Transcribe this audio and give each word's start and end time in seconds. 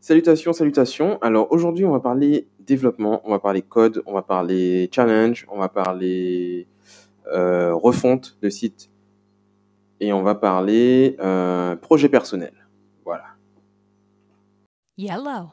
Salutations, 0.00 0.52
salutations. 0.52 1.18
Alors 1.22 1.50
aujourd'hui, 1.50 1.84
on 1.84 1.90
va 1.90 2.00
parler 2.00 2.46
développement, 2.60 3.20
on 3.24 3.30
va 3.30 3.40
parler 3.40 3.62
code, 3.62 4.02
on 4.06 4.12
va 4.12 4.22
parler 4.22 4.88
challenge, 4.94 5.46
on 5.50 5.58
va 5.58 5.68
parler 5.68 6.68
euh, 7.32 7.74
refonte 7.74 8.38
de 8.40 8.48
site 8.48 8.90
et 10.00 10.12
on 10.12 10.22
va 10.22 10.36
parler 10.36 11.16
euh, 11.18 11.74
projet 11.76 12.08
personnel. 12.08 12.52
Voilà. 13.04 13.24
Yellow. 14.96 15.50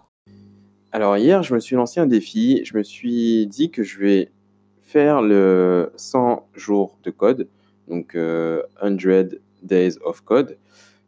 Alors 0.92 1.18
hier, 1.18 1.42
je 1.42 1.54
me 1.54 1.60
suis 1.60 1.76
lancé 1.76 2.00
un 2.00 2.06
défi. 2.06 2.64
Je 2.64 2.78
me 2.78 2.84
suis 2.84 3.48
dit 3.48 3.72
que 3.72 3.84
je 3.84 4.00
vais 4.00 4.32
faire 4.84 5.22
le 5.22 5.92
100 5.96 6.48
jours 6.54 6.98
de 7.04 7.10
code, 7.10 7.50
donc 7.88 8.16
euh, 8.16 8.62
100 8.82 9.36
days 9.64 9.98
of 10.06 10.22
code. 10.22 10.58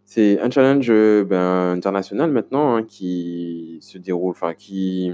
C'est 0.10 0.40
un 0.40 0.50
challenge 0.50 0.88
euh, 0.90 1.26
ben, 1.26 1.74
international 1.74 2.32
maintenant 2.32 2.78
hein, 2.78 2.84
qui 2.84 3.78
se 3.82 3.98
déroule, 3.98 4.32
enfin 4.32 4.54
qui 4.54 5.12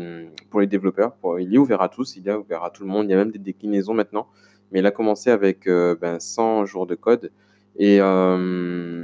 pour 0.51 0.59
les 0.59 0.67
développeurs, 0.67 1.15
il 1.39 1.55
est 1.55 1.57
ouvert 1.57 1.81
à 1.81 1.89
tous, 1.89 2.15
il 2.15 2.27
est 2.27 2.33
ouvert 2.33 2.63
à 2.63 2.69
tout 2.69 2.83
le 2.83 2.89
monde. 2.89 3.07
Il 3.07 3.09
y 3.09 3.13
a 3.15 3.17
même 3.17 3.31
des 3.31 3.39
déclinaisons 3.39 3.95
maintenant, 3.95 4.27
mais 4.71 4.81
il 4.81 4.85
a 4.85 4.91
commencé 4.91 5.31
avec 5.31 5.65
euh, 5.65 5.95
ben, 5.99 6.19
100 6.19 6.65
jours 6.65 6.85
de 6.85 6.93
code. 6.93 7.31
Et 7.75 7.97
euh, 8.01 9.03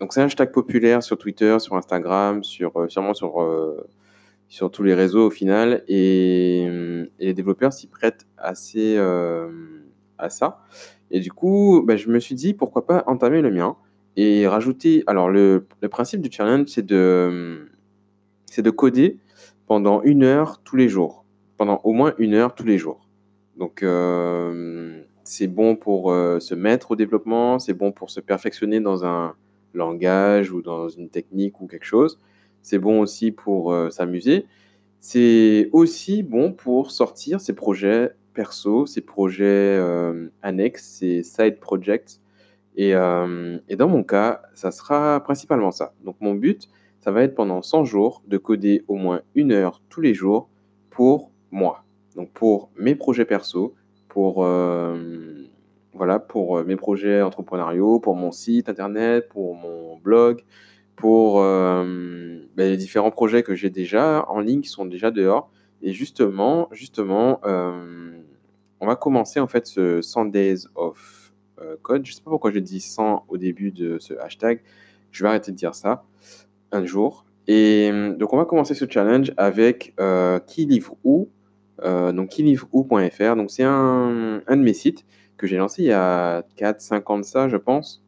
donc 0.00 0.12
c'est 0.12 0.20
un 0.20 0.24
hashtag 0.24 0.50
populaire 0.50 1.04
sur 1.04 1.16
Twitter, 1.16 1.56
sur 1.60 1.76
Instagram, 1.76 2.42
sur 2.42 2.90
sûrement 2.90 3.14
sur 3.14 3.48
sur 4.48 4.72
tous 4.72 4.82
les 4.82 4.94
réseaux 4.94 5.28
au 5.28 5.30
final. 5.30 5.84
Et, 5.86 6.64
et 6.64 7.26
les 7.26 7.34
développeurs 7.34 7.72
s'y 7.72 7.86
prêtent 7.86 8.26
assez 8.38 8.98
à 10.18 10.30
ça. 10.30 10.64
Et 11.12 11.20
du 11.20 11.30
coup, 11.30 11.84
ben, 11.86 11.96
je 11.96 12.08
me 12.08 12.18
suis 12.18 12.34
dit 12.34 12.54
pourquoi 12.54 12.86
pas 12.86 13.04
entamer 13.06 13.40
le 13.40 13.52
mien 13.52 13.76
et 14.16 14.46
rajouter. 14.46 15.04
Alors 15.06 15.28
le, 15.28 15.66
principe 15.90 16.20
du 16.20 16.30
challenge, 16.30 16.68
c'est 16.68 16.84
de 16.84 17.68
c'est 18.46 18.62
de 18.62 18.70
coder 18.70 19.18
pendant 19.66 20.02
une 20.02 20.24
heure 20.24 20.60
tous 20.62 20.76
les 20.76 20.88
jours, 20.88 21.24
pendant 21.56 21.80
au 21.84 21.92
moins 21.92 22.14
une 22.18 22.34
heure 22.34 22.54
tous 22.54 22.66
les 22.66 22.78
jours. 22.78 23.08
Donc 23.56 23.82
euh, 23.82 25.02
c'est 25.24 25.46
bon 25.46 25.76
pour 25.76 26.12
euh, 26.12 26.40
se 26.40 26.54
mettre 26.54 26.92
au 26.92 26.96
développement, 26.96 27.58
c'est 27.58 27.74
bon 27.74 27.92
pour 27.92 28.10
se 28.10 28.20
perfectionner 28.20 28.80
dans 28.80 29.04
un 29.04 29.34
langage 29.74 30.52
ou 30.52 30.60
dans 30.60 30.88
une 30.88 31.08
technique 31.08 31.60
ou 31.60 31.66
quelque 31.66 31.86
chose. 31.86 32.18
C'est 32.62 32.78
bon 32.78 33.00
aussi 33.00 33.32
pour 33.32 33.72
euh, 33.72 33.90
s'amuser. 33.90 34.46
C'est 35.00 35.68
aussi 35.72 36.22
bon 36.22 36.52
pour 36.52 36.90
sortir 36.90 37.40
ses 37.40 37.54
projets 37.54 38.10
perso, 38.34 38.86
ses 38.86 39.00
projets 39.00 39.78
annexes, 40.42 40.84
ses 40.84 41.22
side 41.22 41.58
projects. 41.58 42.20
Et, 42.76 42.94
euh, 42.94 43.58
et 43.68 43.76
dans 43.76 43.88
mon 43.88 44.02
cas, 44.02 44.42
ça 44.54 44.70
sera 44.70 45.20
principalement 45.20 45.70
ça. 45.70 45.92
Donc 46.04 46.16
mon 46.20 46.34
but, 46.34 46.68
ça 47.00 47.10
va 47.10 47.22
être 47.22 47.34
pendant 47.34 47.62
100 47.62 47.84
jours 47.84 48.22
de 48.26 48.38
coder 48.38 48.84
au 48.88 48.94
moins 48.94 49.22
une 49.34 49.52
heure 49.52 49.82
tous 49.88 50.00
les 50.00 50.14
jours 50.14 50.48
pour 50.90 51.30
moi. 51.50 51.84
Donc 52.16 52.30
pour 52.32 52.70
mes 52.76 52.94
projets 52.94 53.24
perso, 53.24 53.74
pour, 54.08 54.44
euh, 54.44 55.44
voilà, 55.94 56.18
pour 56.18 56.58
euh, 56.58 56.64
mes 56.64 56.76
projets 56.76 57.22
entrepreneuriaux, 57.22 57.98
pour 57.98 58.14
mon 58.14 58.30
site 58.32 58.68
internet, 58.68 59.28
pour 59.28 59.54
mon 59.54 59.96
blog, 59.96 60.42
pour 60.96 61.40
ben, 61.40 62.46
les 62.56 62.76
différents 62.76 63.10
projets 63.10 63.42
que 63.42 63.56
j'ai 63.56 63.70
déjà 63.70 64.24
en 64.28 64.38
ligne 64.38 64.60
qui 64.60 64.68
sont 64.68 64.84
déjà 64.84 65.10
dehors. 65.10 65.50
Et 65.80 65.92
justement, 65.92 66.68
justement, 66.70 67.40
on 68.82 68.86
va 68.86 68.96
commencer 68.96 69.38
en 69.38 69.46
fait 69.46 69.66
ce 69.66 70.02
100 70.02 70.26
days 70.26 70.66
of 70.74 70.96
euh, 70.96 71.21
code. 71.82 72.06
Je 72.06 72.12
sais 72.12 72.22
pas 72.22 72.30
pourquoi 72.30 72.50
j'ai 72.50 72.60
dit 72.60 72.80
100 72.80 73.26
au 73.28 73.36
début 73.36 73.70
de 73.70 73.98
ce 73.98 74.14
hashtag. 74.14 74.60
Je 75.10 75.24
vais 75.24 75.28
arrêter 75.28 75.52
de 75.52 75.56
dire 75.56 75.74
ça 75.74 76.04
un 76.72 76.84
jour. 76.84 77.24
Et 77.48 77.90
euh, 77.92 78.14
donc, 78.14 78.32
on 78.32 78.36
va 78.36 78.44
commencer 78.44 78.74
ce 78.74 78.84
challenge 78.88 79.32
avec 79.36 79.94
euh, 80.00 80.38
qui 80.40 80.66
livre 80.66 80.96
où. 81.04 81.28
Euh, 81.82 82.12
donc, 82.12 82.30
qui 82.30 82.42
livre. 82.42 82.68
Donc, 82.72 83.50
c'est 83.50 83.64
un, 83.64 84.42
un 84.46 84.56
de 84.56 84.62
mes 84.62 84.74
sites 84.74 85.04
que 85.36 85.46
j'ai 85.46 85.56
lancé 85.56 85.82
il 85.82 85.88
y 85.88 85.92
a 85.92 86.42
4-5 86.56 87.12
ans 87.12 87.22
ça, 87.22 87.48
je 87.48 87.56
pense. 87.56 88.02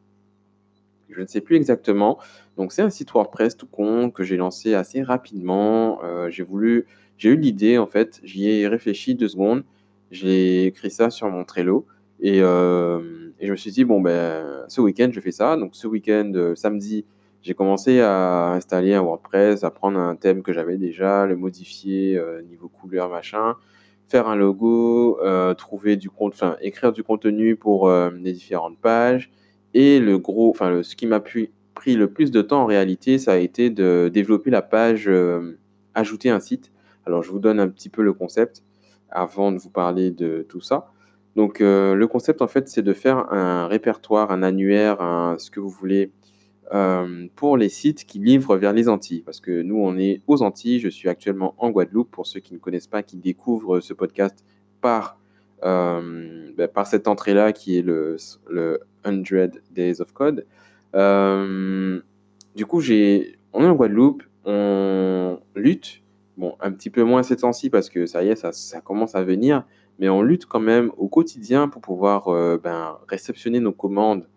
Je 1.09 1.21
ne 1.21 1.27
sais 1.27 1.41
plus 1.41 1.55
exactement. 1.55 2.17
Donc, 2.57 2.71
c'est 2.71 2.81
un 2.81 2.89
site 2.89 3.11
WordPress 3.11 3.57
tout 3.57 3.67
con 3.67 4.09
que 4.09 4.23
j'ai 4.23 4.37
lancé 4.37 4.73
assez 4.73 5.01
rapidement. 5.03 5.99
Euh, 6.03 6.29
j'ai 6.29 6.43
voulu, 6.43 6.85
j'ai 7.17 7.29
eu 7.29 7.37
l'idée 7.37 7.77
en 7.77 7.87
fait, 7.87 8.21
j'y 8.23 8.49
ai 8.49 8.67
réfléchi 8.67 9.15
deux 9.15 9.27
secondes. 9.27 9.63
J'ai 10.11 10.65
écrit 10.67 10.91
ça 10.91 11.09
sur 11.09 11.29
mon 11.29 11.43
Trello 11.43 11.85
et, 12.21 12.39
euh, 12.41 13.31
et 13.45 13.47
je 13.47 13.51
me 13.51 13.57
suis 13.57 13.69
dit, 13.69 13.85
bon, 13.85 14.01
ben, 14.01 14.65
ce 14.67 14.81
week-end, 14.81 15.09
je 15.11 15.19
fais 15.19 15.31
ça. 15.31 15.55
Donc, 15.55 15.75
ce 15.75 15.85
week-end, 15.85 16.31
euh, 16.33 16.55
samedi, 16.55 17.05
j'ai 17.43 17.53
commencé 17.53 18.01
à 18.01 18.53
installer 18.53 18.95
un 18.95 19.03
WordPress, 19.03 19.63
à 19.63 19.69
prendre 19.69 19.99
un 19.99 20.15
thème 20.15 20.41
que 20.41 20.51
j'avais 20.51 20.77
déjà, 20.77 21.27
le 21.27 21.35
modifier 21.35 22.17
euh, 22.17 22.41
niveau 22.41 22.67
couleur, 22.67 23.07
machin, 23.07 23.53
faire 24.07 24.27
un 24.27 24.35
logo, 24.35 25.19
euh, 25.21 25.53
trouver 25.53 25.95
du 25.95 26.09
enfin, 26.17 26.57
écrire 26.59 26.91
du 26.91 27.03
contenu 27.03 27.55
pour 27.55 27.87
les 27.91 28.33
différentes 28.33 28.79
pages. 28.79 29.31
Et 29.75 29.99
le 29.99 30.17
gros, 30.17 30.49
enfin, 30.49 30.81
ce 30.81 30.95
qui 30.95 31.05
m'a 31.05 31.19
pris 31.19 31.51
le 31.85 32.07
plus 32.07 32.31
de 32.31 32.41
temps 32.41 32.63
en 32.63 32.65
réalité, 32.65 33.19
ça 33.19 33.33
a 33.33 33.37
été 33.37 33.69
de 33.69 34.09
développer 34.11 34.49
la 34.49 34.63
page 34.63 35.07
ajouter 35.93 36.31
un 36.31 36.39
site. 36.39 36.71
Alors, 37.05 37.21
je 37.21 37.29
vous 37.29 37.39
donne 37.39 37.59
un 37.59 37.67
petit 37.67 37.89
peu 37.89 38.01
le 38.01 38.13
concept 38.13 38.63
avant 39.11 39.51
de 39.51 39.59
vous 39.59 39.69
parler 39.69 40.09
de 40.09 40.43
tout 40.49 40.61
ça. 40.61 40.87
Donc, 41.35 41.59
euh, 41.59 41.95
le 41.95 42.07
concept, 42.07 42.41
en 42.41 42.47
fait, 42.47 42.69
c'est 42.69 42.81
de 42.81 42.93
faire 42.93 43.31
un 43.31 43.67
répertoire, 43.67 44.31
un 44.31 44.41
annuaire, 44.41 44.97
ce 45.37 45.51
que 45.51 45.59
vous 45.59 45.69
voulez, 45.69 46.11
euh, 46.73 47.27
pour 47.35 47.57
les 47.57 47.69
sites 47.69 48.05
qui 48.05 48.19
livrent 48.19 48.55
vers 48.55 48.71
les 48.73 48.87
Antilles. 48.87 49.21
Parce 49.21 49.41
que 49.41 49.61
nous, 49.61 49.77
on 49.77 49.97
est 49.97 50.21
aux 50.27 50.41
Antilles. 50.41 50.79
Je 50.79 50.89
suis 50.89 51.09
actuellement 51.09 51.53
en 51.57 51.71
Guadeloupe. 51.71 52.09
Pour 52.09 52.25
ceux 52.25 52.39
qui 52.39 52.53
ne 52.53 52.59
connaissent 52.59 52.87
pas, 52.87 53.03
qui 53.03 53.17
découvrent 53.17 53.81
ce 53.81 53.93
podcast 53.93 54.45
par, 54.79 55.19
euh, 55.63 56.51
ben, 56.57 56.69
cette 56.85 57.07
entrée-là, 57.07 57.51
qui 57.51 57.77
est 57.77 57.81
le, 57.81 58.15
le 58.49 58.79
100 59.03 59.23
Days 59.71 59.99
of 59.99 60.13
Code. 60.13 60.45
Du 62.55 62.65
coup, 62.65 62.79
on 62.79 63.63
est 63.63 63.67
en 63.67 63.75
Guadeloupe, 63.75 64.23
on 64.45 65.39
lutte. 65.55 66.01
Bon, 66.37 66.55
un 66.59 66.71
petit 66.71 66.89
peu 66.89 67.03
moins 67.03 67.23
ces 67.23 67.37
temps-ci 67.37 67.69
parce 67.69 67.89
que 67.89 68.05
ça 68.05 68.23
y 68.23 68.29
est, 68.29 68.35
ça, 68.35 68.81
commence 68.81 69.15
à 69.15 69.23
venir. 69.23 69.63
Mais 69.99 70.09
on 70.09 70.21
lutte 70.21 70.45
quand 70.45 70.59
même 70.59 70.91
au 70.97 71.07
quotidien 71.07 71.69
pour 71.69 71.81
pouvoir 71.81 72.27
euh, 72.27 72.57
ben, 72.61 72.97
réceptionner 73.07 73.61
nos 73.61 73.71
commandes 73.71 74.27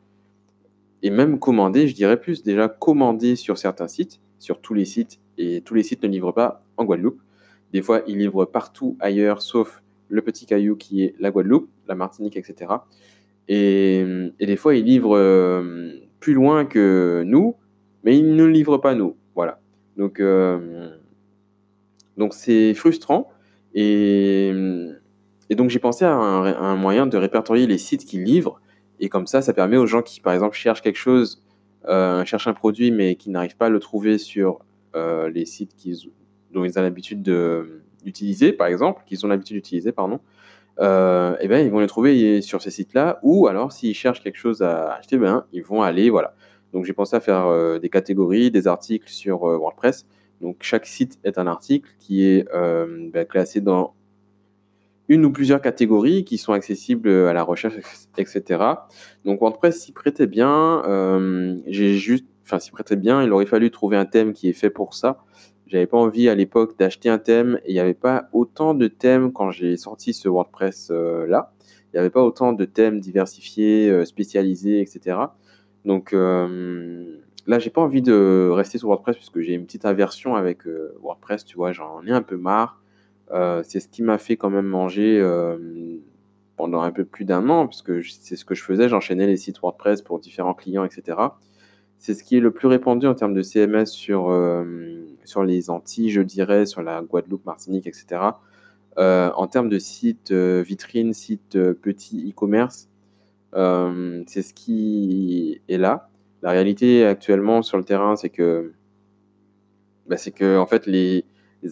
et 1.02 1.10
même 1.10 1.38
commander, 1.38 1.86
je 1.86 1.94
dirais 1.94 2.18
plus 2.18 2.42
déjà 2.42 2.68
commander 2.68 3.36
sur 3.36 3.58
certains 3.58 3.88
sites, 3.88 4.20
sur 4.38 4.60
tous 4.60 4.74
les 4.74 4.84
sites, 4.84 5.20
et 5.36 5.60
tous 5.60 5.74
les 5.74 5.82
sites 5.82 6.02
ne 6.02 6.08
livrent 6.08 6.32
pas 6.34 6.64
en 6.76 6.84
Guadeloupe. 6.84 7.20
Des 7.72 7.82
fois, 7.82 8.02
ils 8.06 8.18
livrent 8.18 8.44
partout 8.46 8.96
ailleurs, 8.98 9.42
sauf 9.42 9.82
le 10.08 10.22
petit 10.22 10.46
caillou 10.46 10.76
qui 10.76 11.04
est 11.04 11.14
la 11.20 11.30
Guadeloupe, 11.30 11.68
la 11.86 11.94
Martinique, 11.94 12.36
etc. 12.36 12.72
Et, 13.46 14.04
et 14.40 14.46
des 14.46 14.56
fois, 14.56 14.74
ils 14.74 14.84
livrent 14.84 15.16
euh, 15.16 15.92
plus 16.18 16.34
loin 16.34 16.64
que 16.64 17.22
nous, 17.24 17.54
mais 18.02 18.16
ils 18.18 18.34
ne 18.34 18.44
livrent 18.44 18.78
pas 18.78 18.94
nous. 18.94 19.16
Voilà. 19.34 19.60
Donc, 19.96 20.18
euh, 20.18 20.96
donc 22.18 22.34
c'est 22.34 22.74
frustrant. 22.74 23.30
Et, 23.74 24.52
et 25.50 25.54
donc, 25.54 25.70
j'ai 25.70 25.78
pensé 25.78 26.04
à 26.04 26.12
un, 26.12 26.76
moyen 26.76 27.06
de 27.06 27.16
répertorier 27.16 27.66
les 27.66 27.78
sites 27.78 28.04
qui 28.04 28.18
livrent. 28.18 28.60
Et 29.00 29.08
comme 29.08 29.26
ça, 29.26 29.40
ça 29.40 29.52
permet 29.52 29.76
aux 29.76 29.86
gens 29.86 30.02
qui, 30.02 30.20
par 30.20 30.32
exemple, 30.32 30.56
cherchent 30.56 30.82
quelque 30.82 30.98
chose, 30.98 31.42
euh, 31.86 32.24
cherchent 32.24 32.48
un 32.48 32.54
produit, 32.54 32.90
mais 32.90 33.14
qui 33.14 33.30
n'arrivent 33.30 33.56
pas 33.56 33.66
à 33.66 33.70
le 33.70 33.78
trouver 33.78 34.18
sur 34.18 34.58
euh, 34.96 35.30
les 35.30 35.46
sites 35.46 35.74
dont 36.52 36.64
ils 36.64 36.78
ont 36.78 36.82
l'habitude 36.82 37.22
de- 37.22 37.82
d'utiliser, 38.04 38.52
par 38.52 38.66
exemple, 38.66 39.02
qu'ils 39.06 39.24
ont 39.24 39.28
l'habitude 39.28 39.56
d'utiliser, 39.56 39.92
pardon, 39.92 40.20
euh, 40.80 41.36
eh 41.40 41.48
ben, 41.48 41.64
ils 41.64 41.70
vont 41.70 41.80
le 41.80 41.86
trouver 41.86 42.40
sur 42.42 42.62
ces 42.62 42.70
sites-là. 42.70 43.20
Ou 43.22 43.46
alors, 43.46 43.72
s'ils 43.72 43.94
cherchent 43.94 44.22
quelque 44.22 44.38
chose 44.38 44.62
à 44.62 44.94
acheter, 44.94 45.18
ben, 45.18 45.44
ils 45.52 45.62
vont 45.62 45.82
aller, 45.82 46.10
voilà. 46.10 46.34
Donc, 46.72 46.84
j'ai 46.84 46.92
pensé 46.92 47.16
à 47.16 47.20
faire 47.20 47.80
des 47.80 47.88
catégories, 47.88 48.50
des 48.50 48.66
articles 48.66 49.08
sur 49.08 49.40
WordPress. 49.40 50.06
Donc, 50.40 50.58
chaque 50.60 50.86
site 50.86 51.18
est 51.24 51.38
un 51.38 51.46
article 51.46 51.90
qui 51.98 52.24
est 52.24 52.46
euh, 52.54 53.08
ben, 53.12 53.26
classé 53.26 53.60
dans 53.60 53.94
une 55.08 55.24
ou 55.24 55.32
plusieurs 55.32 55.60
catégories 55.60 56.24
qui 56.24 56.38
sont 56.38 56.52
accessibles 56.52 57.08
à 57.08 57.32
la 57.32 57.42
recherche, 57.42 57.74
etc. 58.18 58.62
Donc 59.24 59.40
WordPress 59.40 59.80
s'y 59.80 59.92
prêtait 59.92 60.26
bien. 60.26 60.84
euh, 60.86 61.56
j'ai 61.66 61.94
juste, 61.94 62.26
enfin 62.44 62.58
s'y 62.58 62.70
prêtait 62.70 62.96
bien. 62.96 63.22
Il 63.22 63.32
aurait 63.32 63.46
fallu 63.46 63.70
trouver 63.70 63.96
un 63.96 64.04
thème 64.04 64.32
qui 64.32 64.48
est 64.48 64.52
fait 64.52 64.70
pour 64.70 64.94
ça. 64.94 65.24
J'avais 65.66 65.86
pas 65.86 65.98
envie 65.98 66.28
à 66.28 66.34
l'époque 66.34 66.78
d'acheter 66.78 67.10
un 67.10 67.18
thème 67.18 67.60
il 67.66 67.74
n'y 67.74 67.80
avait 67.80 67.94
pas 67.94 68.28
autant 68.32 68.74
de 68.74 68.86
thèmes 68.86 69.32
quand 69.32 69.50
j'ai 69.50 69.76
sorti 69.76 70.12
ce 70.12 70.28
WordPress 70.28 70.88
euh, 70.90 71.26
là. 71.26 71.52
Il 71.92 71.96
n'y 71.96 72.00
avait 72.00 72.10
pas 72.10 72.22
autant 72.22 72.52
de 72.52 72.66
thèmes 72.66 73.00
diversifiés, 73.00 73.88
euh, 73.88 74.04
spécialisés, 74.04 74.80
etc. 74.80 75.16
Donc 75.86 76.12
euh, 76.12 77.16
là, 77.48 77.58
j'ai 77.58 77.70
pas 77.70 77.80
envie 77.80 78.02
de 78.02 78.50
rester 78.52 78.78
sur 78.78 78.88
WordPress 78.88 79.16
parce 79.16 79.30
que 79.30 79.40
j'ai 79.40 79.54
une 79.54 79.64
petite 79.64 79.86
aversion 79.86 80.36
avec 80.36 80.66
euh, 80.66 80.94
WordPress. 81.02 81.44
Tu 81.44 81.56
vois, 81.56 81.72
j'en 81.72 82.04
ai 82.06 82.12
un 82.12 82.22
peu 82.22 82.36
marre. 82.36 82.80
Euh, 83.32 83.62
c'est 83.66 83.80
ce 83.80 83.88
qui 83.88 84.02
m'a 84.02 84.18
fait 84.18 84.36
quand 84.36 84.50
même 84.50 84.66
manger 84.66 85.18
euh, 85.18 85.56
pendant 86.56 86.82
un 86.82 86.92
peu 86.92 87.04
plus 87.04 87.24
d'un 87.24 87.48
an, 87.48 87.66
puisque 87.66 88.04
c'est 88.04 88.36
ce 88.36 88.44
que 88.44 88.54
je 88.54 88.62
faisais, 88.62 88.88
j'enchaînais 88.88 89.26
les 89.26 89.36
sites 89.36 89.60
WordPress 89.60 90.02
pour 90.02 90.20
différents 90.20 90.54
clients, 90.54 90.84
etc. 90.84 91.18
C'est 91.98 92.14
ce 92.14 92.22
qui 92.22 92.36
est 92.36 92.40
le 92.40 92.50
plus 92.50 92.68
répandu 92.68 93.06
en 93.06 93.14
termes 93.14 93.34
de 93.34 93.42
CMS 93.42 93.86
sur, 93.86 94.32
sur 95.24 95.42
les 95.42 95.68
Antilles, 95.68 96.10
je 96.10 96.22
dirais, 96.22 96.64
sur 96.64 96.82
la 96.82 97.02
Guadeloupe, 97.02 97.44
Martinique, 97.44 97.86
etc. 97.86 98.20
en 98.96 99.46
termes 99.46 99.68
de 99.68 99.78
site 99.78 100.32
vitrine, 100.32 101.12
site 101.12 101.58
petit 101.74 102.30
e-commerce, 102.30 102.88
c'est 103.52 104.42
ce 104.42 104.54
qui 104.54 105.60
est 105.68 105.78
là. 105.78 106.08
La 106.42 106.50
réalité 106.50 107.04
actuellement 107.04 107.62
sur 107.62 107.78
le 107.78 107.84
terrain, 107.84 108.16
c'est 108.16 108.30
que, 108.30 108.72
bah, 110.06 110.16
c'est 110.16 110.30
que 110.30 110.58
en 110.58 110.66
fait, 110.66 110.86
les, 110.86 111.24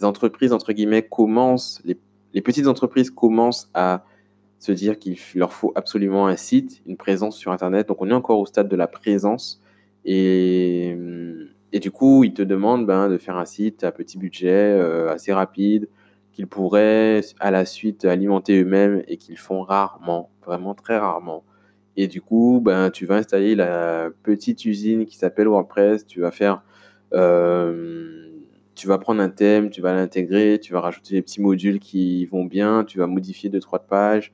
entreprises, 0.03 0.51
entre 0.53 0.73
guillemets, 0.73 1.03
commencent, 1.03 1.81
les, 1.85 2.41
petites 2.41 2.67
entreprises 2.67 3.09
commencent 3.09 3.69
à 3.73 4.03
se 4.59 4.71
dire 4.71 4.99
qu'il 4.99 5.17
leur 5.35 5.53
faut 5.53 5.71
absolument 5.75 6.27
un 6.27 6.35
site, 6.35 6.81
une 6.85 6.97
présence 6.97 7.37
sur 7.37 7.51
Internet. 7.51 7.87
Donc, 7.87 8.01
on 8.01 8.09
est 8.09 8.13
encore 8.13 8.39
au 8.39 8.45
stade 8.45 8.67
de 8.67 8.75
la 8.75 8.87
présence. 8.87 9.61
Et, 10.03 10.95
et 11.71 11.79
du 11.79 11.91
coup, 11.91 12.23
ils 12.23 12.33
te 12.33 12.41
demandent 12.41 12.85
ben, 12.85 13.09
de 13.09 13.17
faire 13.17 13.37
un 13.37 13.45
site 13.45 13.83
à 13.83 13.91
petit 13.91 14.17
budget, 14.17 14.49
euh, 14.49 15.11
assez 15.11 15.33
rapide, 15.33 15.89
qu'ils 16.31 16.47
pourraient 16.47 17.21
à 17.39 17.51
la 17.51 17.65
suite 17.65 18.05
alimenter 18.05 18.61
eux-mêmes 18.61 19.03
et 19.07 19.17
qu'ils 19.17 19.37
font 19.37 19.61
rarement, 19.61 20.29
vraiment 20.45 20.75
très 20.75 20.97
rarement. 20.97 21.43
Et 21.97 22.07
du 22.07 22.21
coup, 22.21 22.61
ben, 22.63 22.91
tu 22.91 23.07
vas 23.07 23.15
installer 23.15 23.55
la 23.55 24.09
petite 24.23 24.63
usine 24.65 25.05
qui 25.05 25.17
s'appelle 25.17 25.47
WordPress. 25.47 26.05
Tu 26.05 26.21
vas 26.21 26.31
faire, 26.31 26.63
euh, 27.13 28.29
tu 28.75 28.87
vas 28.87 28.99
prendre 28.99 29.19
un 29.21 29.29
thème, 29.29 29.71
tu 29.71 29.81
vas 29.81 29.93
l'intégrer, 29.93 30.59
tu 30.61 30.73
vas 30.73 30.81
rajouter 30.81 31.15
des 31.15 31.23
petits 31.23 31.41
modules 31.41 31.79
qui 31.79 32.25
vont 32.27 32.45
bien, 32.45 32.83
tu 32.83 32.99
vas 32.99 33.07
modifier 33.07 33.49
deux 33.49 33.59
trois 33.59 33.79
pages. 33.79 34.31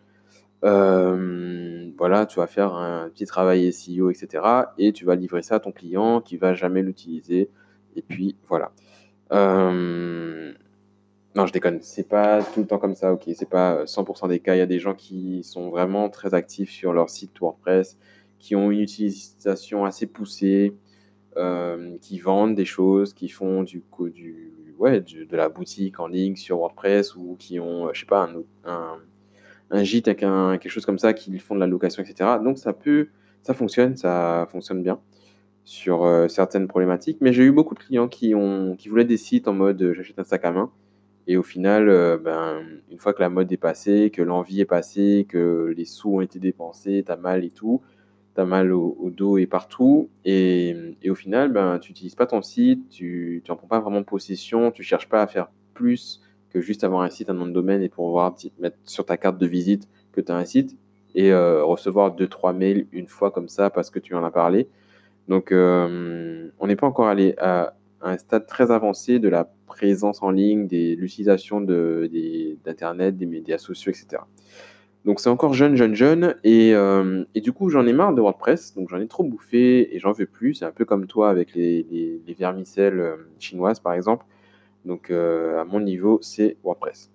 Euh, 0.65 1.89
voilà, 1.97 2.25
tu 2.25 2.39
vas 2.39 2.47
faire 2.47 2.73
un 2.75 3.09
petit 3.09 3.25
travail 3.25 3.71
SEO, 3.71 4.09
etc. 4.09 4.43
Et 4.77 4.91
tu 4.91 5.05
vas 5.05 5.15
livrer 5.15 5.41
ça 5.41 5.55
à 5.55 5.59
ton 5.59 5.71
client 5.71 6.19
qui 6.21 6.35
va 6.37 6.53
jamais 6.53 6.81
l'utiliser. 6.81 7.49
Et 7.95 8.01
puis 8.01 8.35
voilà. 8.49 8.71
Euh, 9.31 10.53
non, 11.35 11.47
je 11.47 11.53
déconne. 11.53 11.79
C'est 11.81 12.07
pas 12.07 12.43
tout 12.43 12.61
le 12.61 12.67
temps 12.67 12.77
comme 12.77 12.93
ça, 12.93 13.11
ok. 13.11 13.23
C'est 13.35 13.49
pas 13.49 13.85
100% 13.85 14.27
des 14.27 14.39
cas. 14.39 14.55
Il 14.55 14.59
y 14.59 14.61
a 14.61 14.67
des 14.67 14.79
gens 14.79 14.93
qui 14.93 15.43
sont 15.43 15.69
vraiment 15.69 16.09
très 16.09 16.33
actifs 16.35 16.69
sur 16.69 16.93
leur 16.93 17.09
site 17.09 17.39
WordPress, 17.39 17.97
qui 18.37 18.55
ont 18.55 18.69
une 18.69 18.81
utilisation 18.81 19.83
assez 19.85 20.05
poussée, 20.05 20.75
euh, 21.37 21.97
qui 22.01 22.19
vendent 22.19 22.53
des 22.55 22.65
choses, 22.65 23.13
qui 23.13 23.29
font 23.29 23.63
du, 23.63 23.83
du 24.13 24.75
ouais, 24.77 25.01
de 25.01 25.35
la 25.35 25.49
boutique 25.49 25.99
en 25.99 26.07
ligne 26.07 26.35
sur 26.35 26.57
WordPress 26.59 27.15
ou 27.15 27.35
qui 27.39 27.59
ont, 27.59 27.91
je 27.93 28.01
sais 28.01 28.05
pas, 28.05 28.29
un, 28.65 28.99
un, 29.71 29.83
gîte 29.83 30.07
avec 30.07 30.19
quelque 30.19 30.69
chose 30.69 30.85
comme 30.85 30.99
ça, 30.99 31.13
qui 31.13 31.39
font 31.39 31.55
de 31.55 31.59
la 31.59 31.67
location, 31.67 32.03
etc. 32.03 32.31
Donc 32.43 32.59
ça 32.59 32.73
peut, 32.73 33.07
ça 33.41 33.55
fonctionne, 33.55 33.95
ça 33.97 34.47
fonctionne 34.51 34.83
bien 34.83 34.99
sur 35.63 36.03
euh, 36.05 36.27
certaines 36.27 36.67
problématiques. 36.67 37.17
Mais 37.21 37.33
j'ai 37.33 37.43
eu 37.43 37.51
beaucoup 37.51 37.73
de 37.73 37.79
clients 37.79 38.07
qui 38.07 38.35
ont, 38.35 38.77
voulaient 38.87 39.05
des 39.05 39.17
sites 39.17 39.47
en 39.47 39.53
mode 39.53 39.81
euh, 39.81 39.93
j'achète 39.93 40.19
un 40.19 40.23
sac 40.23 40.45
à 40.45 40.51
main 40.51 40.71
et 41.27 41.37
au 41.37 41.43
final, 41.43 41.89
euh, 41.89 42.17
ben, 42.17 42.61
une 42.91 42.97
fois 42.99 43.13
que 43.13 43.21
la 43.21 43.29
mode 43.29 43.51
est 43.51 43.57
passée, 43.57 44.11
que 44.11 44.21
l'envie 44.21 44.61
est 44.61 44.65
passée, 44.65 45.25
que 45.29 45.73
les 45.75 45.85
sous 45.85 46.15
ont 46.15 46.21
été 46.21 46.39
dépensés, 46.39 47.03
t'as 47.05 47.15
mal 47.15 47.45
et 47.45 47.49
tout, 47.49 47.81
t'as 48.33 48.45
mal 48.45 48.73
au, 48.73 49.09
dos 49.09 49.37
et 49.37 49.45
partout. 49.45 50.09
Et, 50.25 50.75
et 51.01 51.09
au 51.09 51.15
final, 51.15 51.51
ben, 51.51 51.79
tu 51.79 51.91
n'utilises 51.91 52.15
pas 52.15 52.25
ton 52.25 52.41
site, 52.41 52.89
tu 52.89 53.41
n'en 53.47 53.55
prends 53.55 53.67
pas 53.67 53.79
vraiment 53.79 54.03
possession, 54.03 54.71
tu 54.71 54.83
cherches 54.83 55.07
pas 55.07 55.21
à 55.21 55.27
faire 55.27 55.49
plus 55.73 56.21
que 56.49 56.61
juste 56.61 56.83
avoir 56.83 57.01
un 57.01 57.09
site, 57.09 57.29
un 57.29 57.33
nom 57.33 57.47
de 57.47 57.51
domaine 57.51 57.81
et 57.81 57.89
pouvoir 57.89 58.35
mettre 58.59 58.77
sur 58.83 59.05
ta 59.05 59.17
carte 59.17 59.37
de 59.37 59.47
visite 59.47 59.89
que 60.11 60.21
tu 60.21 60.31
as 60.31 60.35
un 60.35 60.45
site 60.45 60.77
et 61.15 61.31
euh, 61.31 61.63
recevoir 61.63 62.13
deux 62.13 62.27
trois 62.27 62.53
mails 62.53 62.87
une 62.91 63.07
fois 63.07 63.31
comme 63.31 63.49
ça 63.49 63.69
parce 63.69 63.89
que 63.89 63.99
tu 63.99 64.13
en 64.15 64.23
as 64.23 64.31
parlé. 64.31 64.67
Donc, 65.27 65.51
euh, 65.51 66.49
on 66.59 66.67
n'est 66.67 66.75
pas 66.75 66.87
encore 66.87 67.07
allé 67.07 67.33
à 67.37 67.75
un 68.01 68.17
stade 68.17 68.45
très 68.45 68.71
avancé 68.71 69.19
de 69.19 69.29
la 69.29 69.45
présence 69.73 70.21
en 70.21 70.29
ligne, 70.29 70.67
de 70.67 70.93
l'utilisation 70.95 71.59
d'Internet, 71.59 73.17
des 73.17 73.25
médias 73.25 73.57
sociaux, 73.57 73.91
etc. 73.91 74.21
Donc 75.03 75.19
c'est 75.19 75.29
encore 75.29 75.53
jeune, 75.53 75.75
jeune, 75.75 75.95
jeune. 75.95 76.35
Et, 76.43 76.75
euh, 76.75 77.25
et 77.33 77.41
du 77.41 77.51
coup, 77.51 77.69
j'en 77.69 77.87
ai 77.87 77.93
marre 77.93 78.13
de 78.13 78.21
WordPress. 78.21 78.75
Donc 78.75 78.89
j'en 78.89 78.99
ai 78.99 79.07
trop 79.07 79.23
bouffé 79.23 79.93
et 79.95 79.99
j'en 79.99 80.11
veux 80.11 80.27
plus. 80.27 80.53
C'est 80.53 80.65
un 80.65 80.71
peu 80.71 80.85
comme 80.85 81.07
toi 81.07 81.29
avec 81.29 81.55
les, 81.55 81.85
les, 81.89 82.21
les 82.25 82.33
vermicelles 82.33 82.99
euh, 82.99 83.15
chinoises, 83.39 83.79
par 83.79 83.93
exemple. 83.93 84.25
Donc 84.85 85.09
euh, 85.09 85.59
à 85.59 85.65
mon 85.65 85.79
niveau, 85.79 86.19
c'est 86.21 86.57
WordPress. 86.63 87.11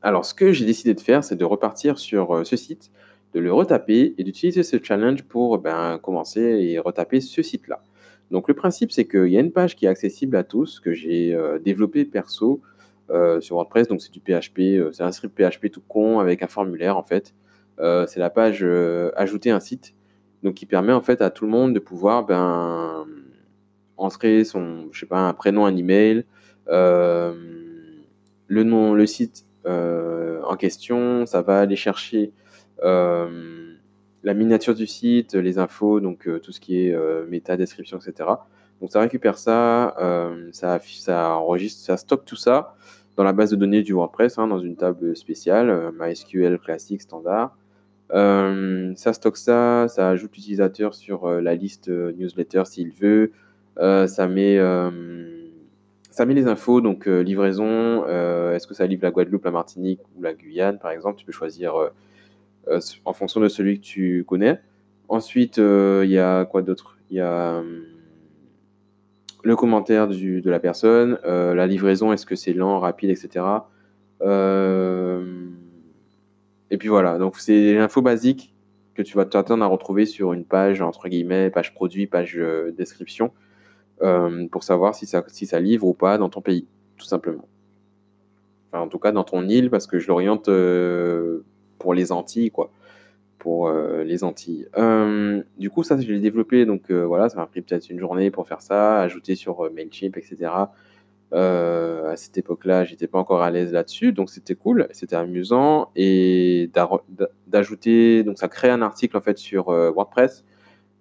Alors 0.00 0.24
ce 0.24 0.32
que 0.34 0.52
j'ai 0.52 0.64
décidé 0.64 0.94
de 0.94 1.00
faire, 1.00 1.22
c'est 1.22 1.36
de 1.36 1.44
repartir 1.44 1.98
sur 1.98 2.44
ce 2.44 2.56
site, 2.56 2.90
de 3.34 3.40
le 3.40 3.52
retaper 3.52 4.14
et 4.16 4.24
d'utiliser 4.24 4.62
ce 4.62 4.76
challenge 4.82 5.22
pour 5.24 5.58
ben, 5.58 5.98
commencer 6.02 6.40
et 6.40 6.78
retaper 6.78 7.20
ce 7.20 7.42
site-là. 7.42 7.82
Donc 8.32 8.48
le 8.48 8.54
principe, 8.54 8.90
c'est 8.92 9.04
qu'il 9.04 9.28
y 9.28 9.36
a 9.36 9.40
une 9.40 9.52
page 9.52 9.76
qui 9.76 9.84
est 9.84 9.88
accessible 9.88 10.36
à 10.36 10.42
tous, 10.42 10.80
que 10.80 10.94
j'ai 10.94 11.34
euh, 11.34 11.58
développé 11.58 12.06
perso 12.06 12.62
euh, 13.10 13.42
sur 13.42 13.56
WordPress. 13.56 13.88
Donc 13.88 14.00
c'est 14.00 14.10
du 14.10 14.20
PHP, 14.20 14.60
euh, 14.80 14.90
c'est 14.90 15.02
un 15.02 15.12
script 15.12 15.38
PHP 15.38 15.70
tout 15.70 15.82
con 15.86 16.18
avec 16.18 16.42
un 16.42 16.46
formulaire 16.46 16.96
en 16.96 17.02
fait. 17.02 17.34
c'est 17.78 18.20
la 18.20 18.30
page 18.30 18.64
ajouter 19.16 19.50
un 19.50 19.60
site, 19.60 19.94
donc 20.42 20.54
qui 20.54 20.66
permet 20.66 20.92
en 20.92 21.02
fait 21.02 21.20
à 21.20 21.30
tout 21.30 21.44
le 21.44 21.50
monde 21.50 21.74
de 21.74 21.78
pouvoir 21.80 22.24
ben, 22.24 23.06
entrer 23.96 24.44
son, 24.44 24.88
je 24.92 25.00
sais 25.00 25.06
pas, 25.06 25.28
un 25.28 25.34
prénom, 25.34 25.66
un 25.66 25.76
email, 25.76 26.24
le 26.68 27.34
nom, 28.48 28.94
le 28.94 29.06
site 29.06 29.44
en 29.66 30.56
question. 30.56 31.26
Ça 31.26 31.42
va 31.42 31.60
aller 31.60 31.76
chercher 31.76 32.32
la 34.24 34.34
miniature 34.34 34.74
du 34.74 34.86
site, 34.86 35.34
les 35.34 35.58
infos, 35.58 36.00
donc 36.00 36.26
euh, 36.26 36.38
tout 36.38 36.52
ce 36.52 36.60
qui 36.60 36.86
est 36.86 36.94
euh, 36.94 37.26
méta, 37.28 37.56
description, 37.56 37.98
etc. 37.98 38.28
Donc 38.80 38.92
ça 38.92 39.00
récupère 39.00 39.38
ça, 39.38 39.96
euh, 39.98 40.48
ça, 40.52 40.80
ça 40.80 41.30
enregistre, 41.36 41.84
ça 41.84 41.96
stocke 41.96 42.24
tout 42.24 42.36
ça 42.36 42.74
dans 43.16 43.24
la 43.24 43.32
base 43.32 43.50
de 43.50 43.56
données 43.56 43.82
du 43.82 43.92
WordPress, 43.92 44.38
hein, 44.38 44.46
dans 44.46 44.58
une 44.58 44.76
table 44.76 45.16
spéciale, 45.16 45.92
MySQL 45.98 46.58
classique 46.58 47.02
standard. 47.02 47.56
ça 48.10 49.12
stocke 49.12 49.36
ça, 49.36 49.86
ça 49.88 50.08
ajoute 50.08 50.34
l'utilisateur 50.34 50.94
sur 50.94 51.28
la 51.28 51.54
liste 51.54 51.88
newsletter 51.88 52.62
s'il 52.64 52.90
veut. 52.90 53.32
ça 53.76 54.26
met 54.28 54.58
ça 56.10 56.26
met 56.26 56.34
les 56.34 56.46
infos, 56.46 56.80
donc 56.80 57.04
livraison, 57.06 58.06
est-ce 58.06 58.66
que 58.66 58.72
ça 58.72 58.86
livre 58.86 59.02
la 59.02 59.10
Guadeloupe, 59.10 59.44
la 59.44 59.50
Martinique 59.50 60.00
ou 60.16 60.22
la 60.22 60.32
Guyane 60.32 60.78
par 60.78 60.90
exemple? 60.90 61.18
Tu 61.18 61.26
peux 61.26 61.32
choisir 61.32 61.74
en 63.04 63.12
fonction 63.12 63.40
de 63.40 63.48
celui 63.48 63.80
que 63.80 63.84
tu 63.84 64.24
connais. 64.26 64.60
Ensuite, 65.08 65.58
euh, 65.58 66.02
il 66.04 66.10
y 66.10 66.18
a 66.18 66.44
quoi 66.44 66.62
d'autre? 66.62 66.96
Il 67.10 67.16
y 67.16 67.20
a 67.20 67.58
hum, 67.58 67.82
le 69.44 69.56
commentaire 69.56 70.08
du, 70.08 70.40
de 70.40 70.50
la 70.50 70.60
personne, 70.60 71.18
euh, 71.24 71.54
la 71.54 71.66
livraison, 71.66 72.12
est-ce 72.12 72.24
que 72.24 72.36
c'est 72.36 72.52
lent, 72.52 72.78
rapide, 72.78 73.10
etc. 73.10 73.44
et 76.70 76.78
puis 76.78 76.88
voilà, 76.88 77.18
donc 77.18 77.36
c'est 77.38 77.74
l'info 77.74 78.00
basique 78.00 78.54
que 78.94 79.02
tu 79.02 79.16
vas 79.16 79.24
t'attendre 79.24 79.64
à 79.64 79.66
retrouver 79.66 80.06
sur 80.06 80.32
une 80.32 80.44
page, 80.44 80.80
entre 80.80 81.08
guillemets, 81.08 81.50
page 81.50 81.74
produit, 81.74 82.06
page 82.06 82.40
description, 82.76 83.32
pour 84.50 84.62
savoir 84.62 84.94
si 84.94 85.06
ça, 85.06 85.24
si 85.26 85.44
ça 85.46 85.60
livre 85.60 85.86
ou 85.86 85.92
pas 85.92 86.18
dans 86.18 86.28
ton 86.28 86.40
pays, 86.40 86.66
tout 86.96 87.04
simplement. 87.04 87.48
En 88.72 88.88
tout 88.88 88.98
cas, 88.98 89.12
dans 89.12 89.24
ton 89.24 89.46
île, 89.48 89.70
parce 89.70 89.86
que 89.86 89.98
je 89.98 90.08
l'oriente 90.08 90.48
pour 91.82 91.94
les 91.94 92.12
Antilles, 92.12 92.52
quoi. 92.52 92.70
Pour 93.38 93.66
euh, 93.66 94.04
les 94.04 94.22
Antilles. 94.22 94.68
Euh, 94.78 95.42
du 95.58 95.68
coup, 95.68 95.82
ça, 95.82 96.00
je 96.00 96.06
l'ai 96.06 96.20
développé, 96.20 96.64
donc 96.64 96.92
euh, 96.92 97.04
voilà, 97.04 97.28
ça 97.28 97.36
m'a 97.38 97.46
pris 97.46 97.60
peut-être 97.60 97.90
une 97.90 97.98
journée 97.98 98.30
pour 98.30 98.46
faire 98.46 98.62
ça, 98.62 99.00
ajouter 99.00 99.34
sur 99.34 99.68
Mailchimp, 99.72 100.16
etc. 100.16 100.52
à 101.32 102.14
cette 102.14 102.38
époque-là, 102.38 102.84
j'étais 102.84 103.08
pas 103.08 103.18
encore 103.18 103.42
à 103.42 103.50
l'aise 103.50 103.72
là-dessus, 103.72 104.12
donc 104.12 104.30
c'était 104.30 104.54
cool, 104.54 104.86
c'était 104.92 105.16
amusant 105.16 105.90
et 105.96 106.70
d'ajouter, 107.48 108.22
donc 108.22 108.38
ça 108.38 108.48
crée 108.48 108.70
un 108.70 108.82
article 108.82 109.16
en 109.16 109.22
fait 109.22 109.38
sur 109.38 109.66
WordPress. 109.68 110.44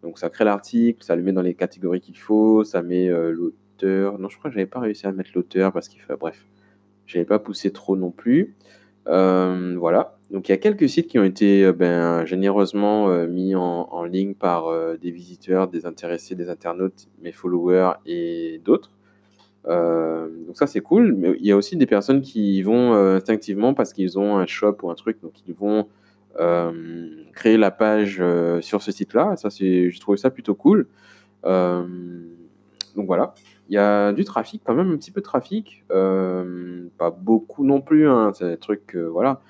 Donc 0.02 0.18
ça 0.18 0.30
crée 0.30 0.46
l'article, 0.46 1.04
ça 1.04 1.16
le 1.16 1.22
met 1.22 1.34
dans 1.34 1.44
les 1.44 1.54
catégories 1.54 2.02
qu'il 2.02 2.18
faut, 2.18 2.64
ça 2.64 2.82
met 2.82 3.08
l'auteur. 3.10 4.18
Non, 4.18 4.30
je 4.30 4.38
crois 4.38 4.50
que 4.50 4.56
j'avais 4.56 4.66
pas 4.66 4.80
réussi 4.80 5.06
à 5.06 5.12
mettre 5.12 5.32
l'auteur 5.36 5.74
parce 5.74 5.90
qu'il 5.90 6.02
fait, 6.02 6.16
bref, 6.16 6.44
j'avais 7.06 7.26
pas 7.26 7.38
poussé 7.38 7.72
trop 7.72 7.96
non 7.96 8.10
plus. 8.10 8.56
Voilà. 9.06 10.18
Donc 10.32 10.48
il 10.48 10.54
y 10.54 10.56
a 10.56 10.58
quelques 10.58 10.88
sites 10.88 11.08
qui 11.08 11.20
ont 11.20 11.26
été 11.26 11.66
euh, 11.66 11.74
ben, 11.74 12.26
généreusement 12.26 13.10
euh, 13.10 13.28
mis 13.28 13.54
en, 13.54 14.04
ligne 14.06 14.34
par 14.34 14.68
euh, 14.68 14.96
des 14.96 15.12
visiteurs, 15.12 15.68
des 15.68 15.86
intéressés, 15.86 16.36
des 16.36 16.50
internautes, 16.50 17.10
mes 17.22 17.34
followers 17.34 17.94
et 18.06 18.62
d'autres. 18.64 18.92
donc 19.66 20.56
ça 20.56 20.68
c'est 20.68 20.80
cool, 20.80 21.14
mais 21.18 21.36
il 21.38 21.46
y 21.46 21.52
a 21.52 21.58
aussi 21.58 21.76
des 21.76 21.86
personnes 21.86 22.22
qui 22.22 22.62
vont 22.62 22.94
instinctivement 22.94 23.74
parce 23.74 23.94
qu'ils 23.94 24.18
ont 24.18 24.38
un 24.38 24.48
shop 24.48 24.78
ou 24.84 24.90
un 24.90 24.96
truc, 24.96 25.22
donc 25.22 25.34
ils 25.48 25.54
vont 25.54 25.88
créer 27.34 27.58
la 27.58 27.72
page 27.72 28.24
sur 28.62 28.82
ce 28.82 28.92
site-là. 28.92 29.36
Ça 29.36 29.50
j'ai 29.50 29.92
trouvé 30.00 30.18
ça 30.18 30.30
plutôt 30.32 30.56
cool. 30.56 30.88
donc 31.44 33.06
voilà, 33.06 33.34
il 33.72 33.76
y 33.76 33.78
a 33.78 34.14
du 34.14 34.24
trafic, 34.26 34.62
quand 34.64 34.76
même 34.76 34.92
un 34.92 34.98
petit 34.98 35.12
peu 35.12 35.22
de 35.22 35.26
trafic, 35.26 35.84
pas 35.90 37.10
beaucoup 37.10 37.66
non 37.66 37.82
plus. 37.82 38.08
Hein, 38.08 38.32
c'est 38.36 38.50
des 38.50 38.58
trucs, 38.58 38.96
voilà. 38.96 39.42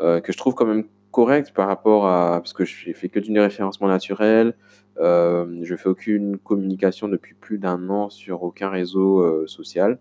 Euh, 0.00 0.20
que 0.20 0.30
je 0.30 0.36
trouve 0.36 0.54
quand 0.54 0.66
même 0.66 0.84
correct 1.10 1.52
par 1.54 1.66
rapport 1.68 2.06
à 2.06 2.40
parce 2.40 2.52
que 2.52 2.66
je 2.66 2.92
fais 2.92 3.08
que 3.08 3.18
du 3.18 3.38
référencement 3.40 3.88
naturel. 3.88 4.54
Euh, 4.98 5.60
je 5.62 5.74
fais 5.76 5.88
aucune 5.88 6.38
communication 6.38 7.08
depuis 7.08 7.34
plus 7.34 7.58
d'un 7.58 7.88
an 7.88 8.10
sur 8.10 8.42
aucun 8.42 8.68
réseau 8.68 9.20
euh, 9.20 9.46
social. 9.46 9.98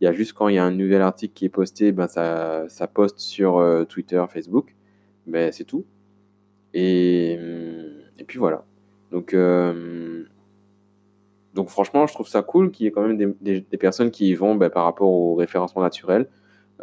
Il 0.00 0.04
y 0.04 0.06
a 0.06 0.12
juste 0.12 0.34
quand 0.34 0.48
il 0.48 0.56
y 0.56 0.58
a 0.58 0.64
un 0.64 0.70
nouvel 0.70 1.02
article 1.02 1.34
qui 1.34 1.44
est 1.46 1.50
posté, 1.50 1.92
ben 1.92 2.06
ça, 2.06 2.68
ça 2.68 2.86
poste 2.86 3.18
sur 3.18 3.56
euh, 3.56 3.84
Twitter, 3.84 4.22
Facebook. 4.30 4.76
Mais 5.26 5.52
c'est 5.52 5.64
tout. 5.64 5.84
Et, 6.74 7.32
et 8.18 8.24
puis 8.26 8.38
voilà. 8.38 8.64
Donc, 9.10 9.32
euh, 9.34 10.24
donc 11.58 11.70
franchement, 11.70 12.06
je 12.06 12.14
trouve 12.14 12.28
ça 12.28 12.40
cool 12.40 12.70
qu'il 12.70 12.84
y 12.84 12.86
ait 12.86 12.92
quand 12.92 13.04
même 13.04 13.34
des, 13.40 13.60
personnes 13.80 14.12
qui 14.12 14.28
y 14.28 14.34
vont 14.34 14.54
ben, 14.54 14.70
par 14.70 14.84
rapport 14.84 15.08
au 15.08 15.34
référencement 15.34 15.82
naturel. 15.82 16.28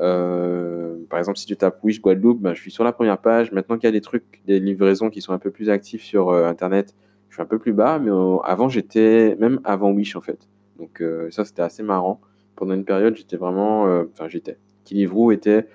Euh, 0.02 0.98
par 1.10 1.18
exemple, 1.18 1.38
si 1.38 1.46
tu 1.46 1.56
tapes 1.56 1.82
Wish 1.82 2.02
Guadeloupe, 2.02 2.42
ben, 2.42 2.54
je 2.54 2.60
suis 2.60 2.72
sur 2.72 2.84
la 2.84 2.92
première 2.92 3.20
page. 3.20 3.54
Maintenant 3.54 3.78
qu'il 3.78 3.86
y 3.86 3.88
a 3.88 3.94
des 3.94 4.02
trucs, 4.02 4.42
des 4.46 4.60
livraisons 4.60 5.10
qui 5.10 5.22
sont 5.22 5.32
un 5.32 5.40
peu 5.40 5.50
plus 5.50 5.70
actifs 5.70 6.04
sur 6.04 6.28
euh, 6.28 6.46
Internet, 6.46 6.94
je 7.30 7.36
suis 7.36 7.42
un 7.42 7.46
peu 7.46 7.58
plus 7.58 7.72
bas. 7.72 8.00
Mais 8.00 8.12
euh, 8.12 8.36
avant, 8.44 8.68
j'étais 8.68 9.38
même 9.40 9.62
avant 9.64 9.92
Wish 9.92 10.18
en 10.18 10.22
fait. 10.22 10.50
Donc 10.78 11.02
ça, 11.30 11.46
c'était 11.46 11.62
assez 11.62 11.82
marrant. 11.82 12.20
Pendant 12.58 12.74
une 12.74 12.84
période, 12.84 13.16
j'étais 13.16 13.38
vraiment, 13.38 13.84
enfin 14.12 14.28
j'étais. 14.28 14.58
Kilivrou 14.84 15.32
était 15.32 15.68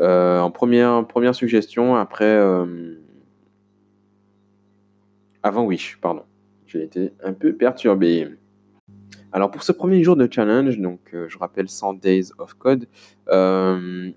en 0.00 0.50
première 0.50 1.06
première 1.06 1.34
suggestion 1.34 1.96
après 1.96 2.34
avant 5.42 5.64
Wish, 5.64 5.98
pardon. 6.00 6.22
J'ai 6.68 6.82
été 6.82 7.12
un 7.24 7.32
peu 7.32 7.54
perturbé. 7.54 8.28
Alors 9.32 9.50
pour 9.50 9.62
ce 9.62 9.72
premier 9.72 10.02
jour 10.04 10.16
de 10.16 10.28
challenge, 10.30 10.78
donc 10.78 11.00
euh, 11.14 11.26
je 11.28 11.38
rappelle 11.38 11.70
100 11.70 11.94
days 11.94 12.26
of 12.36 12.52
code, 12.54 12.86
euh, 13.28 14.10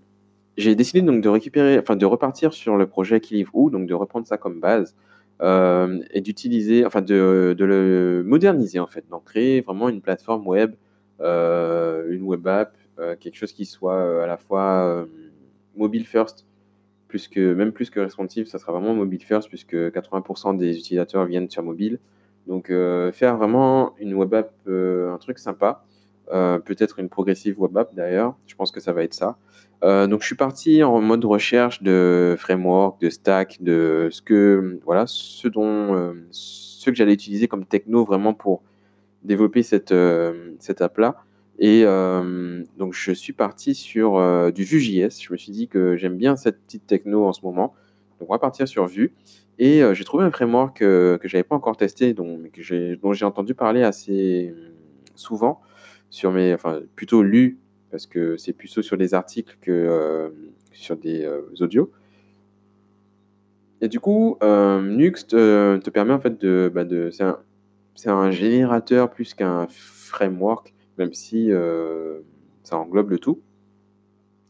j'ai 0.57 0.75
décidé 0.75 1.01
donc 1.01 1.21
de 1.21 1.29
récupérer, 1.29 1.79
enfin 1.79 1.95
de 1.95 2.05
repartir 2.05 2.51
sur 2.51 2.75
le 2.75 2.87
projet 2.87 3.21
où, 3.53 3.69
donc 3.69 3.87
de 3.87 3.93
reprendre 3.93 4.27
ça 4.27 4.37
comme 4.37 4.59
base 4.59 4.97
euh, 5.41 6.01
et 6.11 6.19
d'utiliser, 6.19 6.85
enfin 6.85 7.01
de, 7.01 7.55
le 7.57 8.23
moderniser 8.25 8.79
en 8.79 8.87
fait, 8.87 9.05
donc 9.09 9.23
créer 9.23 9.61
vraiment 9.61 9.87
une 9.87 10.01
plateforme 10.01 10.45
web, 10.45 10.75
une 11.21 12.23
web 12.23 12.45
app, 12.47 12.75
quelque 13.21 13.35
chose 13.35 13.53
qui 13.53 13.63
soit 13.63 14.23
à 14.23 14.27
la 14.27 14.35
fois 14.35 15.07
mobile 15.77 16.05
first, 16.05 16.45
plus 17.07 17.29
que 17.29 17.53
même 17.53 17.71
plus 17.71 17.89
que 17.89 18.01
responsive, 18.01 18.47
ça 18.47 18.59
sera 18.59 18.73
vraiment 18.73 18.93
mobile 18.93 19.23
first 19.23 19.47
puisque 19.47 19.75
80% 19.75 20.57
des 20.57 20.77
utilisateurs 20.77 21.25
viennent 21.25 21.49
sur 21.49 21.63
mobile. 21.63 21.97
Donc, 22.47 22.69
euh, 22.69 23.11
faire 23.11 23.37
vraiment 23.37 23.93
une 23.99 24.13
web 24.13 24.33
app, 24.33 24.51
euh, 24.67 25.13
un 25.13 25.17
truc 25.17 25.39
sympa, 25.39 25.83
euh, 26.31 26.59
peut-être 26.59 26.99
une 26.99 27.09
progressive 27.09 27.59
web 27.59 27.77
app 27.77 27.93
d'ailleurs, 27.93 28.35
je 28.47 28.55
pense 28.55 28.71
que 28.71 28.79
ça 28.79 28.93
va 28.93 29.03
être 29.03 29.13
ça. 29.13 29.37
donc, 29.83 30.21
je 30.21 30.25
suis 30.27 30.35
parti 30.35 30.83
en 30.83 31.01
mode 31.01 31.25
recherche 31.25 31.81
de 31.81 32.35
framework, 32.37 33.01
de 33.01 33.09
stack, 33.09 33.57
de 33.61 34.09
ce 34.11 34.21
que, 34.21 34.79
voilà, 34.85 35.05
ce 35.07 35.47
dont, 35.47 36.13
ce 36.31 36.89
que 36.89 36.95
j'allais 36.95 37.13
utiliser 37.13 37.47
comme 37.47 37.65
techno 37.65 38.05
vraiment 38.05 38.33
pour 38.33 38.61
développer 39.23 39.63
cette, 39.63 39.93
cette 40.59 40.81
app-là. 40.81 41.15
Et 41.57 41.83
euh, 41.85 42.63
donc, 42.77 42.93
je 42.93 43.11
suis 43.11 43.33
parti 43.33 43.73
sur 43.73 44.19
du 44.51 44.63
Vue.js. 44.63 45.21
Je 45.21 45.31
me 45.31 45.37
suis 45.37 45.51
dit 45.51 45.67
que 45.67 45.95
j'aime 45.95 46.17
bien 46.17 46.35
cette 46.35 46.59
petite 46.63 46.85
techno 46.85 47.25
en 47.25 47.33
ce 47.33 47.41
moment. 47.43 47.73
Donc, 48.19 48.29
on 48.29 48.33
va 48.33 48.39
partir 48.39 48.67
sur 48.67 48.85
Vue. 48.85 49.13
Et 49.59 49.83
euh, 49.83 49.93
j'ai 49.93 50.03
trouvé 50.03 50.23
un 50.23 50.31
framework 50.31 50.79
que 50.79 51.19
je 51.23 51.35
n'avais 51.35 51.43
pas 51.43 51.55
encore 51.55 51.77
testé, 51.77 52.13
que 52.13 52.95
dont 52.95 53.13
j'ai 53.13 53.25
entendu 53.25 53.53
parler 53.53 53.83
assez 53.83 54.53
souvent, 55.15 55.61
sur 56.09 56.31
mes, 56.31 56.53
enfin, 56.53 56.81
plutôt 56.95 57.21
lu, 57.21 57.59
parce 57.91 58.07
que 58.07 58.37
c'est 58.37 58.53
plutôt 58.53 58.81
sur 58.81 58.97
des 58.97 59.13
articles 59.13 59.57
que 59.61 60.31
sur 60.71 60.95
des 60.97 61.27
audios. 61.59 61.91
Et 63.81 63.87
du 63.87 63.99
coup, 63.99 64.37
Nuxt 64.41 65.31
te 65.31 65.89
permet 65.89 66.13
en 66.13 66.19
fait 66.19 66.39
de. 66.39 66.71
Bah 66.73 66.85
c'est 67.93 68.09
un, 68.09 68.31
générateur 68.31 69.11
plus 69.11 69.33
qu'un 69.33 69.67
framework 69.69 70.73
même 70.97 71.13
si 71.13 71.51
euh, 71.51 72.19
ça 72.63 72.77
englobe 72.77 73.09
le 73.09 73.19
tout. 73.19 73.41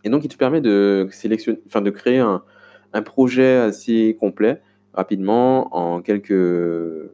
Et 0.03 0.09
donc, 0.09 0.25
il 0.25 0.27
te 0.27 0.37
permet 0.37 0.61
de 0.61 1.07
sélectionner, 1.11 1.59
de 1.73 1.89
créer 1.89 2.19
un 2.19 3.01
projet 3.03 3.55
assez 3.57 4.17
complet 4.19 4.61
rapidement 4.93 5.75
en 5.75 6.01
quelques, 6.01 7.11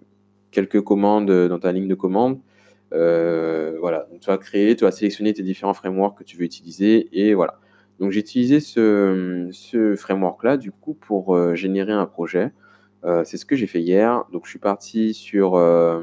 quelques 0.51 0.81
commandes 0.81 1.31
dans 1.31 1.59
ta 1.59 1.71
ligne 1.71 1.87
de 1.87 1.95
commande. 1.95 2.39
Euh, 2.93 3.75
voilà, 3.79 4.07
tu 4.21 4.27
vas 4.27 4.37
créer, 4.37 4.75
tu 4.75 4.85
vas 4.85 4.91
sélectionner 4.91 5.33
tes 5.33 5.43
différents 5.43 5.73
frameworks 5.73 6.19
que 6.19 6.23
tu 6.23 6.37
veux 6.37 6.43
utiliser 6.43 7.09
et 7.11 7.33
voilà. 7.33 7.59
Donc 7.99 8.11
j'ai 8.11 8.19
utilisé 8.19 8.59
ce, 8.59 9.49
ce 9.51 9.95
framework-là 9.95 10.57
du 10.57 10.71
coup 10.71 10.93
pour 10.93 11.35
euh, 11.35 11.55
générer 11.55 11.93
un 11.93 12.05
projet. 12.05 12.51
Euh, 13.03 13.23
c'est 13.25 13.37
ce 13.37 13.45
que 13.45 13.55
j'ai 13.55 13.67
fait 13.67 13.81
hier. 13.81 14.23
Donc 14.31 14.45
je 14.45 14.51
suis 14.51 14.59
parti 14.59 15.13
sur, 15.13 15.55
euh, 15.55 16.01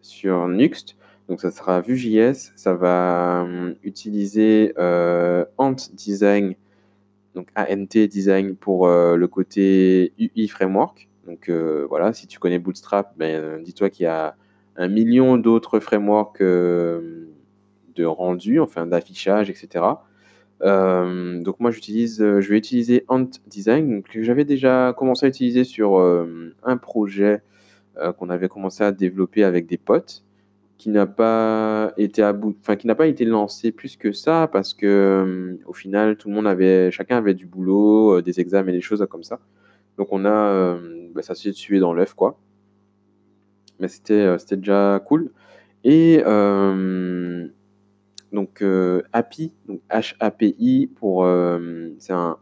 sur 0.00 0.48
Nuxt 0.48 0.96
donc 1.28 1.40
ça 1.40 1.50
sera 1.50 1.80
Vue.js, 1.80 2.52
ça 2.56 2.74
va 2.74 3.44
euh, 3.44 3.74
utiliser 3.82 4.74
euh, 4.78 5.44
Ant 5.56 5.76
Design, 5.94 6.54
donc 7.34 7.48
ANT 7.56 8.06
Design 8.08 8.56
pour 8.56 8.86
euh, 8.86 9.16
le 9.16 9.28
côté 9.28 10.12
UI 10.18 10.48
framework. 10.48 11.08
Donc 11.26 11.48
euh, 11.48 11.86
voilà, 11.88 12.12
si 12.12 12.26
tu 12.26 12.38
connais 12.38 12.58
Bootstrap, 12.58 13.16
ben, 13.16 13.62
dis-toi 13.62 13.90
qu'il 13.90 14.04
y 14.04 14.06
a 14.06 14.36
un 14.76 14.88
million 14.88 15.36
d'autres 15.36 15.80
frameworks 15.80 16.40
euh, 16.40 17.26
de 17.94 18.04
rendu, 18.04 18.60
enfin 18.60 18.86
d'affichage, 18.86 19.50
etc. 19.50 19.84
Donc 20.60 21.58
moi 21.58 21.72
j'utilise, 21.72 22.18
je 22.18 22.48
vais 22.48 22.56
utiliser 22.56 23.04
Ant 23.08 23.28
Design 23.48 24.02
que 24.04 24.22
j'avais 24.22 24.44
déjà 24.44 24.94
commencé 24.96 25.26
à 25.26 25.28
utiliser 25.28 25.64
sur 25.64 25.98
un 25.98 26.76
projet 26.76 27.42
qu'on 28.16 28.30
avait 28.30 28.48
commencé 28.48 28.84
à 28.84 28.92
développer 28.92 29.42
avec 29.42 29.66
des 29.66 29.76
potes 29.76 30.22
qui 30.82 30.90
n'a 30.90 31.06
pas 31.06 31.92
été 31.96 32.24
à 32.24 32.36
enfin 32.60 32.74
qui 32.74 32.88
n'a 32.88 32.96
pas 32.96 33.06
été 33.06 33.24
lancé 33.24 33.70
plus 33.70 33.96
que 33.96 34.10
ça 34.10 34.48
parce 34.50 34.74
que 34.74 34.84
euh, 34.84 35.56
au 35.64 35.72
final 35.72 36.16
tout 36.16 36.28
le 36.28 36.34
monde 36.34 36.48
avait, 36.48 36.90
chacun 36.90 37.18
avait 37.18 37.34
du 37.34 37.46
boulot, 37.46 38.16
euh, 38.16 38.20
des 38.22 38.40
examens 38.40 38.70
et 38.70 38.72
des 38.72 38.80
choses 38.80 39.06
comme 39.08 39.22
ça. 39.22 39.38
Donc 39.96 40.08
on 40.10 40.24
a, 40.24 40.28
euh, 40.28 41.08
bah, 41.14 41.22
ça 41.22 41.36
s'est 41.36 41.52
tué 41.52 41.78
dans 41.78 41.94
l'œuf 41.94 42.14
quoi. 42.14 42.36
Mais 43.78 43.86
c'était 43.86 44.36
c'était 44.40 44.56
déjà 44.56 45.00
cool. 45.06 45.30
Et 45.84 46.16
donc 48.32 48.64
API, 49.12 49.54
donc 49.68 49.82
HAPI 49.88 50.90
pour 50.96 51.24
c'est 51.98 52.12
un 52.12 52.38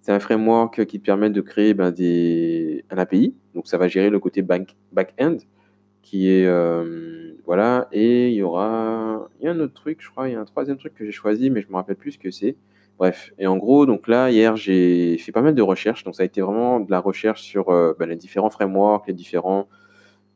c'est 0.00 0.12
un 0.12 0.20
framework 0.20 0.86
qui 0.86 0.98
permet 0.98 1.28
de 1.28 1.42
créer 1.42 1.74
ben, 1.74 1.90
des, 1.90 2.82
un 2.88 2.96
API. 2.96 3.34
Donc 3.54 3.66
ça 3.66 3.76
va 3.76 3.88
gérer 3.88 4.08
le 4.08 4.20
côté 4.20 4.40
back, 4.40 4.74
back-end 4.92 5.36
qui 6.04 6.28
est 6.28 6.46
voilà, 7.46 7.88
et 7.92 8.28
il 8.30 8.34
y 8.34 8.42
aura 8.42 9.28
il 9.40 9.44
y 9.44 9.48
a 9.48 9.52
un 9.52 9.60
autre 9.60 9.74
truc, 9.74 9.98
je 10.00 10.10
crois, 10.10 10.28
il 10.28 10.32
y 10.32 10.34
a 10.34 10.40
un 10.40 10.44
troisième 10.44 10.78
truc 10.78 10.94
que 10.94 11.04
j'ai 11.04 11.12
choisi, 11.12 11.50
mais 11.50 11.60
je 11.60 11.68
me 11.68 11.74
rappelle 11.74 11.96
plus 11.96 12.12
ce 12.12 12.18
que 12.18 12.30
c'est. 12.30 12.56
Bref, 12.98 13.32
et 13.38 13.46
en 13.46 13.56
gros, 13.56 13.86
donc 13.86 14.06
là, 14.08 14.30
hier, 14.30 14.56
j'ai 14.56 15.18
fait 15.18 15.32
pas 15.32 15.42
mal 15.42 15.54
de 15.54 15.62
recherches, 15.62 16.04
donc 16.04 16.14
ça 16.14 16.22
a 16.22 16.26
été 16.26 16.40
vraiment 16.40 16.80
de 16.80 16.90
la 16.90 17.00
recherche 17.00 17.42
sur 17.42 17.70
euh, 17.70 17.92
bah, 17.98 18.06
les 18.06 18.16
différents 18.16 18.50
frameworks, 18.50 19.08
les 19.08 19.14
différents 19.14 19.68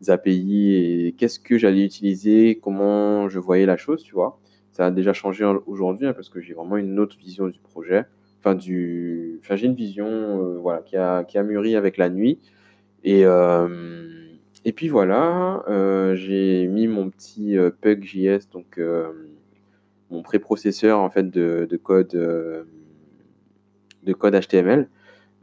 API, 0.09 0.75
et 0.75 1.13
qu'est-ce 1.17 1.41
que 1.41 1.57
j'allais 1.57 1.85
utiliser, 1.85 2.59
comment 2.61 3.29
je 3.29 3.39
voyais 3.39 3.67
la 3.67 3.77
chose, 3.77 4.03
tu 4.03 4.15
vois. 4.15 4.39
Ça 4.73 4.87
a 4.87 4.91
déjà 4.91 5.13
changé 5.13 5.45
aujourd'hui, 5.67 6.07
hein, 6.09 6.13
parce 6.13 6.29
que 6.29 6.41
j'ai 6.41 6.55
vraiment 6.55 6.77
une 6.77 6.99
autre 6.99 7.17
vision 7.19 7.49
du 7.49 7.61
projet. 7.61 8.05
Enfin, 8.41 8.55
du... 8.55 9.41
enfin 9.43 9.57
j'ai 9.57 9.67
une 9.67 9.75
vision 9.75 10.07
euh, 10.07 10.59
voilà, 10.61 10.83
qui 10.83 10.97
a, 10.97 11.25
qui 11.25 11.39
a 11.39 11.43
mûri 11.43 11.75
avec 11.75 11.97
la 11.97 12.09
nuit. 12.11 12.39
Et, 13.03 13.25
euh, 13.25 14.18
et 14.65 14.73
puis 14.73 14.89
voilà, 14.89 15.65
euh, 15.69 16.15
j'ai 16.17 16.67
mis 16.67 16.89
mon 16.89 17.11
petit 17.11 17.57
euh, 17.57 17.71
Pug.js, 17.71 18.51
donc 18.53 18.79
euh, 18.79 19.13
mon 20.11 20.23
préprocesseur 20.23 20.99
en 20.99 21.11
fait 21.11 21.31
de, 21.31 21.67
de 21.69 21.77
code 21.77 22.11
de 24.03 24.13
code 24.13 24.35
HTML. 24.35 24.89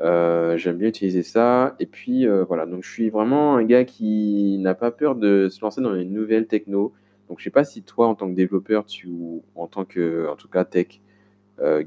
Euh, 0.01 0.57
j'aime 0.57 0.77
bien 0.77 0.89
utiliser 0.89 1.23
ça. 1.23 1.75
Et 1.79 1.85
puis 1.85 2.27
voilà, 2.47 2.65
donc 2.65 2.83
je 2.83 2.91
suis 2.91 3.09
vraiment 3.09 3.55
un 3.55 3.63
gars 3.63 3.85
qui 3.85 4.57
n'a 4.59 4.75
pas 4.75 4.91
peur 4.91 5.15
de 5.15 5.47
se 5.49 5.61
lancer 5.61 5.81
dans 5.81 5.95
une 5.95 6.11
nouvelle 6.11 6.47
techno. 6.47 6.93
Donc 7.29 7.39
je 7.39 7.45
sais 7.45 7.49
pas 7.49 7.63
si 7.63 7.83
toi, 7.83 8.07
en 8.07 8.15
tant 8.15 8.29
que 8.29 8.35
développeur, 8.35 8.85
tu 8.85 9.07
ou 9.07 9.43
en 9.55 9.67
tant 9.67 9.85
que, 9.85 10.27
en 10.29 10.35
tout 10.35 10.49
cas 10.49 10.65
tech, 10.65 11.01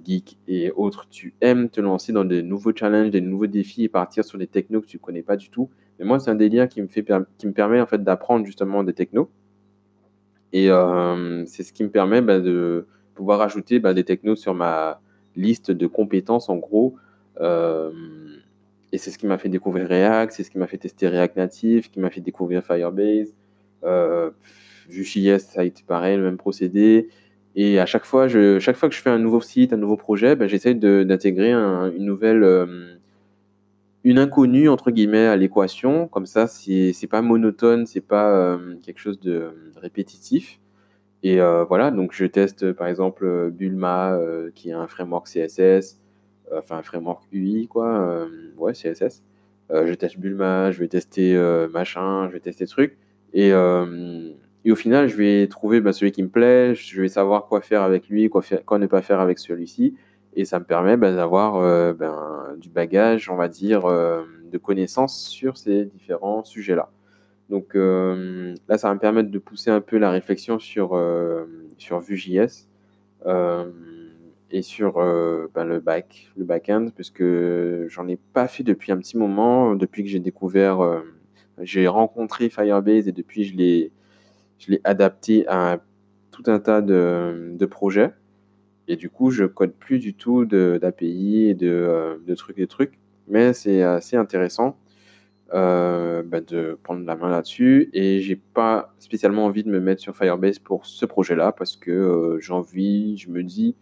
geek 0.04 0.38
et 0.48 0.70
autres, 0.70 1.06
tu 1.10 1.34
aimes 1.42 1.68
te 1.68 1.80
lancer 1.80 2.12
dans 2.12 2.24
des 2.24 2.42
nouveaux 2.42 2.74
challenges, 2.74 3.10
des 3.10 3.20
nouveaux 3.20 3.46
défis 3.46 3.84
et 3.84 3.88
partir 3.88 4.24
sur 4.24 4.38
des 4.38 4.46
technos 4.46 4.80
que 4.80 4.86
tu 4.86 4.98
connais 4.98 5.22
pas 5.22 5.36
du 5.36 5.50
tout. 5.50 5.68
Mais 5.98 6.04
moi, 6.04 6.18
c'est 6.18 6.30
un 6.30 6.34
délire 6.34 6.68
qui 6.68 6.80
me, 6.80 6.86
fait, 6.86 7.04
qui 7.38 7.46
me 7.46 7.52
permet 7.52 7.80
en 7.80 7.86
fait 7.86 8.02
d'apprendre 8.02 8.46
justement 8.46 8.84
des 8.84 8.92
technos. 8.92 9.28
Et 10.52 10.70
euh, 10.70 11.44
c'est 11.46 11.62
ce 11.62 11.72
qui 11.72 11.84
me 11.84 11.90
permet 11.90 12.22
bah, 12.22 12.40
de 12.40 12.86
pouvoir 13.14 13.40
ajouter 13.40 13.80
bah, 13.80 13.94
des 13.94 14.04
technos 14.04 14.36
sur 14.36 14.54
ma 14.54 15.00
liste 15.36 15.70
de 15.70 15.86
compétences 15.86 16.48
en 16.48 16.56
gros. 16.56 16.96
Euh, 17.40 17.90
et 18.92 18.98
c'est 18.98 19.10
ce 19.10 19.18
qui 19.18 19.26
m'a 19.26 19.38
fait 19.38 19.48
découvrir 19.48 19.88
React, 19.88 20.32
c'est 20.32 20.42
ce 20.42 20.50
qui 20.50 20.58
m'a 20.58 20.66
fait 20.66 20.78
tester 20.78 21.08
React 21.08 21.36
Native, 21.36 21.90
qui 21.90 22.00
m'a 22.00 22.10
fait 22.10 22.20
découvrir 22.20 22.64
Firebase. 22.64 23.34
Euh, 23.84 24.30
Vue.js, 24.88 25.40
ça 25.40 25.60
a 25.60 25.64
été 25.64 25.82
pareil, 25.86 26.16
le 26.16 26.22
même 26.22 26.38
procédé. 26.38 27.08
Et 27.54 27.78
à 27.78 27.86
chaque 27.86 28.04
fois, 28.04 28.28
chaque 28.28 28.76
fois 28.76 28.88
que 28.88 28.94
je 28.94 29.00
fais 29.00 29.10
un 29.10 29.18
nouveau 29.18 29.40
site, 29.40 29.72
un 29.72 29.76
nouveau 29.76 29.96
projet, 29.96 30.36
bah, 30.36 30.46
j'essaie 30.46 30.74
d'intégrer 30.74 31.52
un, 31.52 31.90
une 31.92 32.04
nouvelle, 32.04 32.42
euh, 32.42 32.94
une 34.08 34.18
inconnue 34.18 34.70
entre 34.70 34.90
guillemets 34.90 35.26
à 35.26 35.36
l'équation. 35.36 36.08
Comme 36.08 36.24
ça, 36.24 36.46
c'est 36.46 37.06
pas 37.10 37.20
monotone, 37.20 37.84
c'est 37.84 38.00
pas 38.00 38.30
euh, 38.30 38.76
quelque 38.82 39.00
chose 39.00 39.20
de 39.20 39.50
répétitif. 39.76 40.60
Et 41.22 41.42
euh, 41.42 41.64
voilà, 41.64 41.90
donc 41.90 42.12
je 42.14 42.24
teste 42.24 42.72
par 42.72 42.86
exemple 42.86 43.50
Bulma, 43.50 44.14
euh, 44.14 44.50
qui 44.54 44.70
est 44.70 44.72
un 44.72 44.86
framework 44.86 45.26
CSS, 45.26 46.00
enfin 46.56 46.78
un 46.78 46.82
framework 46.82 47.22
UI 47.32 47.68
quoi, 47.68 48.26
ouais 48.56 48.72
CSS. 48.72 49.22
Je 49.70 49.92
teste 49.92 50.18
Bulma, 50.18 50.70
je 50.70 50.80
vais 50.80 50.88
tester 50.88 51.36
machin, 51.70 52.28
je 52.28 52.32
vais 52.32 52.40
tester 52.40 52.66
truc. 52.66 52.96
Et, 53.34 53.48
et 53.48 54.72
au 54.72 54.76
final, 54.76 55.08
je 55.08 55.16
vais 55.16 55.46
trouver 55.48 55.82
bah, 55.82 55.92
celui 55.92 56.12
qui 56.12 56.22
me 56.22 56.30
plaît, 56.30 56.74
je 56.74 57.02
vais 57.02 57.08
savoir 57.08 57.44
quoi 57.46 57.60
faire 57.60 57.82
avec 57.82 58.08
lui, 58.08 58.30
quoi, 58.30 58.40
faire, 58.40 58.64
quoi 58.64 58.78
ne 58.78 58.86
pas 58.86 59.02
faire 59.02 59.20
avec 59.20 59.38
celui-ci. 59.38 59.96
Et 60.38 60.44
ça 60.44 60.60
me 60.60 60.64
permet 60.64 60.96
bah, 60.96 61.10
d'avoir 61.10 61.56
euh, 61.56 61.92
ben, 61.92 62.54
du 62.58 62.68
bagage, 62.68 63.28
on 63.28 63.34
va 63.34 63.48
dire, 63.48 63.86
euh, 63.86 64.22
de 64.52 64.56
connaissances 64.56 65.26
sur 65.26 65.56
ces 65.56 65.84
différents 65.84 66.44
sujets-là. 66.44 66.92
Donc 67.50 67.74
euh, 67.74 68.54
là, 68.68 68.78
ça 68.78 68.86
va 68.86 68.94
me 68.94 69.00
permettre 69.00 69.32
de 69.32 69.38
pousser 69.40 69.72
un 69.72 69.80
peu 69.80 69.98
la 69.98 70.12
réflexion 70.12 70.60
sur, 70.60 70.96
sur 71.76 71.98
Vue.js 71.98 72.68
et 74.52 74.62
sur 74.62 74.94
ben, 75.54 75.64
le 75.64 75.80
back, 75.80 76.30
le 76.36 76.44
back-end, 76.44 76.90
parce 76.96 77.10
que 77.10 77.88
j'en 77.90 78.06
ai 78.06 78.16
pas 78.16 78.46
fait 78.46 78.62
depuis 78.62 78.92
un 78.92 78.98
petit 78.98 79.16
moment, 79.18 79.74
depuis 79.74 80.04
que 80.04 80.08
j'ai 80.08 80.20
découvert, 80.20 81.02
j'ai 81.60 81.88
rencontré 81.88 82.48
Firebase 82.48 83.08
et 83.08 83.12
depuis 83.12 83.42
je 83.42 83.56
l'ai, 83.56 83.90
je 84.60 84.70
l'ai 84.70 84.80
adapté 84.84 85.48
à 85.48 85.80
tout 86.30 86.44
un 86.46 86.60
tas 86.60 86.80
de, 86.80 87.56
de 87.58 87.66
projets. 87.66 88.12
Et 88.88 88.96
du 88.96 89.10
coup, 89.10 89.30
je 89.30 89.44
code 89.44 89.74
plus 89.74 89.98
du 89.98 90.14
tout 90.14 90.46
d'API 90.46 91.48
et 91.50 91.54
de, 91.54 91.68
euh, 91.68 92.16
de 92.26 92.34
trucs 92.34 92.58
et 92.58 92.66
trucs, 92.66 92.98
mais 93.28 93.52
c'est 93.52 93.82
assez 93.82 94.16
intéressant 94.16 94.78
euh, 95.52 96.22
bah, 96.22 96.40
de 96.40 96.78
prendre 96.82 97.04
la 97.04 97.14
main 97.14 97.28
là-dessus. 97.28 97.90
Et 97.92 98.20
j'ai 98.20 98.36
pas 98.36 98.94
spécialement 98.98 99.44
envie 99.44 99.62
de 99.62 99.70
me 99.70 99.78
mettre 99.78 100.00
sur 100.00 100.16
Firebase 100.16 100.58
pour 100.58 100.86
ce 100.86 101.04
projet-là 101.04 101.52
parce 101.52 101.76
que 101.76 101.90
euh, 101.90 102.40
j'ai 102.40 102.54
envie, 102.54 103.18
je 103.18 103.28
me 103.30 103.42
dis 103.42 103.76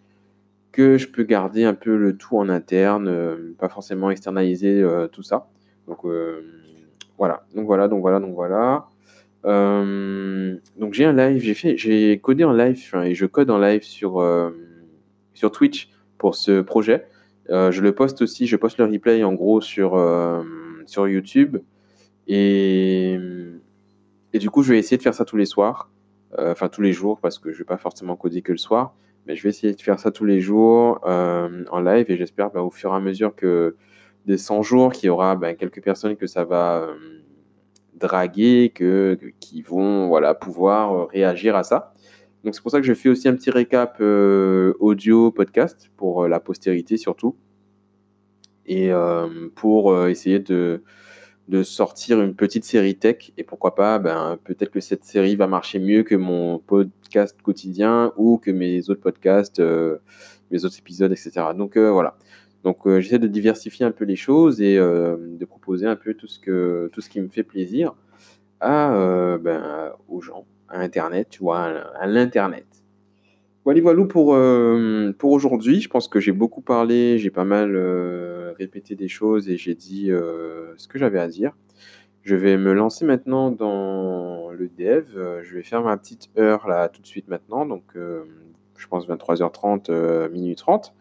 que 0.73 0.99
je 0.99 1.07
peux 1.07 1.23
garder 1.23 1.63
un 1.65 1.75
peu 1.75 1.97
le 1.97 2.17
tout 2.17 2.37
en 2.37 2.49
interne, 2.49 3.55
pas 3.59 3.69
forcément 3.69 4.11
externaliser 4.11 4.85
tout 5.11 5.23
ça. 5.23 5.49
Donc 5.87 6.01
voilà, 7.17 7.47
donc 7.55 7.65
voilà, 7.65 7.89
donc 7.89 8.03
voilà, 8.03 8.21
donc 8.21 8.35
voilà. 8.35 8.89
Donc 9.43 10.93
j'ai 10.93 11.07
un 11.07 11.15
live, 11.15 11.41
j'ai 11.41 12.19
codé 12.19 12.45
en 12.45 12.53
live 12.53 12.95
et 13.05 13.15
je 13.15 13.25
code 13.25 13.49
en 13.49 13.59
live 13.59 13.85
sur 13.85 14.21
sur 15.37 15.53
Twitch 15.53 15.91
pour 16.19 16.35
ce 16.35 16.61
projet. 16.61 17.07
Euh, 17.51 17.71
je 17.71 17.81
le 17.81 17.95
poste 17.95 18.23
aussi, 18.23 18.47
je 18.47 18.57
poste 18.57 18.79
le 18.79 18.87
replay 18.87 19.23
en 19.23 19.33
gros 19.33 19.61
sur 19.61 19.95
euh, 19.95 20.43
sur 20.87 21.07
YouTube 21.07 21.59
et 22.27 23.19
et 24.33 24.39
du 24.39 24.51
coup 24.51 24.63
je 24.63 24.73
vais 24.73 24.79
essayer 24.79 24.97
de 24.97 25.03
faire 25.03 25.15
ça 25.15 25.25
tous 25.25 25.37
les 25.37 25.45
soirs, 25.45 25.91
euh, 26.39 26.53
enfin 26.53 26.69
tous 26.69 26.83
les 26.83 26.93
jours 26.93 27.21
parce 27.21 27.39
que 27.39 27.53
je 27.53 27.59
vais 27.59 27.65
pas 27.65 27.77
forcément 27.77 28.17
coder 28.17 28.43
que 28.43 28.51
le 28.51 28.59
soir, 28.59 28.97
mais 29.27 29.37
je 29.37 29.45
vais 29.45 29.51
essayer 29.51 29.73
de 29.73 29.81
faire 29.81 30.01
ça 30.01 30.11
tous 30.11 30.25
les 30.25 30.41
jours 30.41 31.01
en 31.05 31.81
live 31.81 32.07
et 32.09 32.17
j'espère 32.17 32.51
bah, 32.51 32.63
au 32.63 32.71
fur 32.71 32.93
et 32.93 32.97
à 32.97 33.01
mesure 33.01 33.35
que 33.37 33.77
des 34.27 34.39
100 34.39 34.63
jours 34.63 34.93
qu'il 34.93 35.07
y 35.07 35.11
aura 35.11 35.37
bah, 35.37 35.55
quelques 35.55 35.83
personnes 35.83 36.17
que 36.17 36.27
ça 36.27 36.45
va 36.45 36.89
draguer, 37.95 38.73
que, 38.75 39.19
qui 39.39 39.63
vont 39.63 40.09
voilà, 40.09 40.35
pouvoir 40.35 41.09
réagir 41.09 41.55
à 41.55 41.63
ça. 41.63 41.95
Donc 42.47 42.55
c'est 42.55 42.63
pour 42.63 42.71
ça 42.71 42.81
que 42.81 42.87
je 42.87 42.95
fais 42.95 43.09
aussi 43.09 43.27
un 43.27 43.35
petit 43.35 43.51
récap 43.51 43.97
euh, 44.01 44.73
audio 44.79 45.33
podcast 45.33 45.91
pour 45.97 46.23
euh, 46.23 46.29
la 46.29 46.39
postérité 46.39 46.97
surtout 46.97 47.35
et 48.67 48.93
euh, 48.93 49.49
pour 49.57 50.07
essayer 50.07 50.39
de, 50.39 50.85
de 51.49 51.65
sortir 51.65 52.23
une 52.23 52.37
petite 52.37 52.65
série 52.65 52.95
tech 52.95 53.33
et 53.37 53.43
pourquoi 53.43 53.75
pas 53.75 53.99
ben, 53.99 54.39
peut-être 54.45 54.71
que 54.71 54.79
cette 54.79 55.03
série 55.03 55.35
va 55.35 55.49
marcher 55.49 55.81
mieux 55.81 56.05
que 56.05 56.15
mon 56.15 56.61
podcast 56.61 57.37
quotidien 57.43 58.13
ou 58.17 58.39
que 58.39 58.53
mes 58.53 58.91
autres 58.91 59.01
podcasts, 59.01 59.61
mes 60.53 60.65
autres 60.65 60.79
épisodes, 60.79 61.11
etc. 61.11 61.47
Donc 61.57 61.77
voilà. 61.77 62.17
Donc 62.63 62.89
j'essaie 63.01 63.19
de 63.19 63.27
diversifier 63.27 63.87
un 63.87 63.91
peu 63.91 64.05
les 64.05 64.15
choses 64.15 64.61
et 64.61 64.77
de 64.77 65.45
proposer 65.45 65.87
un 65.87 65.97
peu 65.97 66.15
tout 66.15 66.29
ce 66.29 66.39
que 66.39 66.91
tout 66.93 67.01
ce 67.01 67.11
qui 67.11 67.21
me 67.21 67.29
fait 67.29 67.43
plaisir 67.43 67.97
à 68.61 69.37
ben, 69.41 69.93
aux 70.09 70.21
gens, 70.21 70.47
à 70.69 70.81
Internet, 70.81 71.29
tu 71.31 71.41
vois, 71.41 71.61
à, 71.61 72.07
l'internet. 72.07 72.67
Voilà, 73.65 73.81
voilà 73.81 74.05
pour, 74.05 74.35
euh, 74.35 75.13
pour 75.19 75.33
aujourd'hui. 75.33 75.81
Je 75.81 75.89
pense 75.89 76.09
que 76.09 76.21
j'ai 76.21 76.33
beaucoup 76.33 76.61
parlé, 76.61 77.19
j'ai 77.19 77.31
pas 77.31 77.45
mal 77.45 77.75
euh, 77.75 78.53
répété 78.59 78.95
des 78.95 79.09
choses 79.09 79.49
et 79.49 79.57
j'ai 79.57 79.75
dit 79.75 80.11
euh, 80.11 80.73
ce 80.77 80.87
que 80.89 80.99
j'avais 80.99 81.19
à 81.19 81.29
dire. 81.29 81.57
Je 82.23 82.37
vais 82.37 82.57
me 82.59 82.73
lancer 82.73 83.05
maintenant 83.05 83.51
dans 83.51 84.51
le 84.51 84.69
dev. 84.69 85.07
Je 85.43 85.55
vais 85.55 85.63
faire 85.63 85.83
ma 85.83 85.97
petite 85.97 86.29
heure 86.39 86.67
là 86.67 86.89
tout 86.89 87.01
de 87.01 87.07
suite 87.07 87.29
maintenant. 87.29 87.67
Donc, 87.67 87.85
je 88.77 88.87
pense 88.89 89.09
23h30, 89.09 89.87
euh, 89.91 90.29
minuit 90.31 90.57
30. 90.57 90.95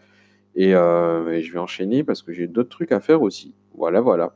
Et, 0.56 0.72
je 0.72 1.52
vais 1.52 1.60
enchaîner 1.60 2.04
parce 2.04 2.22
que 2.22 2.32
j'ai 2.32 2.48
d'autres 2.48 2.70
trucs 2.70 2.92
à 2.92 3.00
faire 3.00 3.22
aussi. 3.22 3.54
Voilà, 3.76 4.02
voilà. 4.02 4.34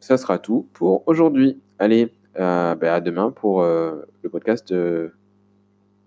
Ça 0.00 0.16
sera 0.16 0.38
tout 0.38 0.68
pour 0.72 1.06
aujourd'hui. 1.08 1.60
Allez, 1.78 2.12
ben, 2.36 2.88
à 2.88 3.00
demain 3.00 3.30
pour 3.30 3.62
euh, 3.62 4.02
le 4.22 4.28
podcast 4.30 4.72
euh, 4.72 5.10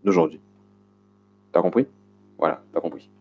d'aujourd'hui. 0.04 0.40
T'as 1.52 1.62
compris? 1.62 1.88
Voilà, 2.38 2.62
t'as 2.74 2.82
compris. 2.82 3.10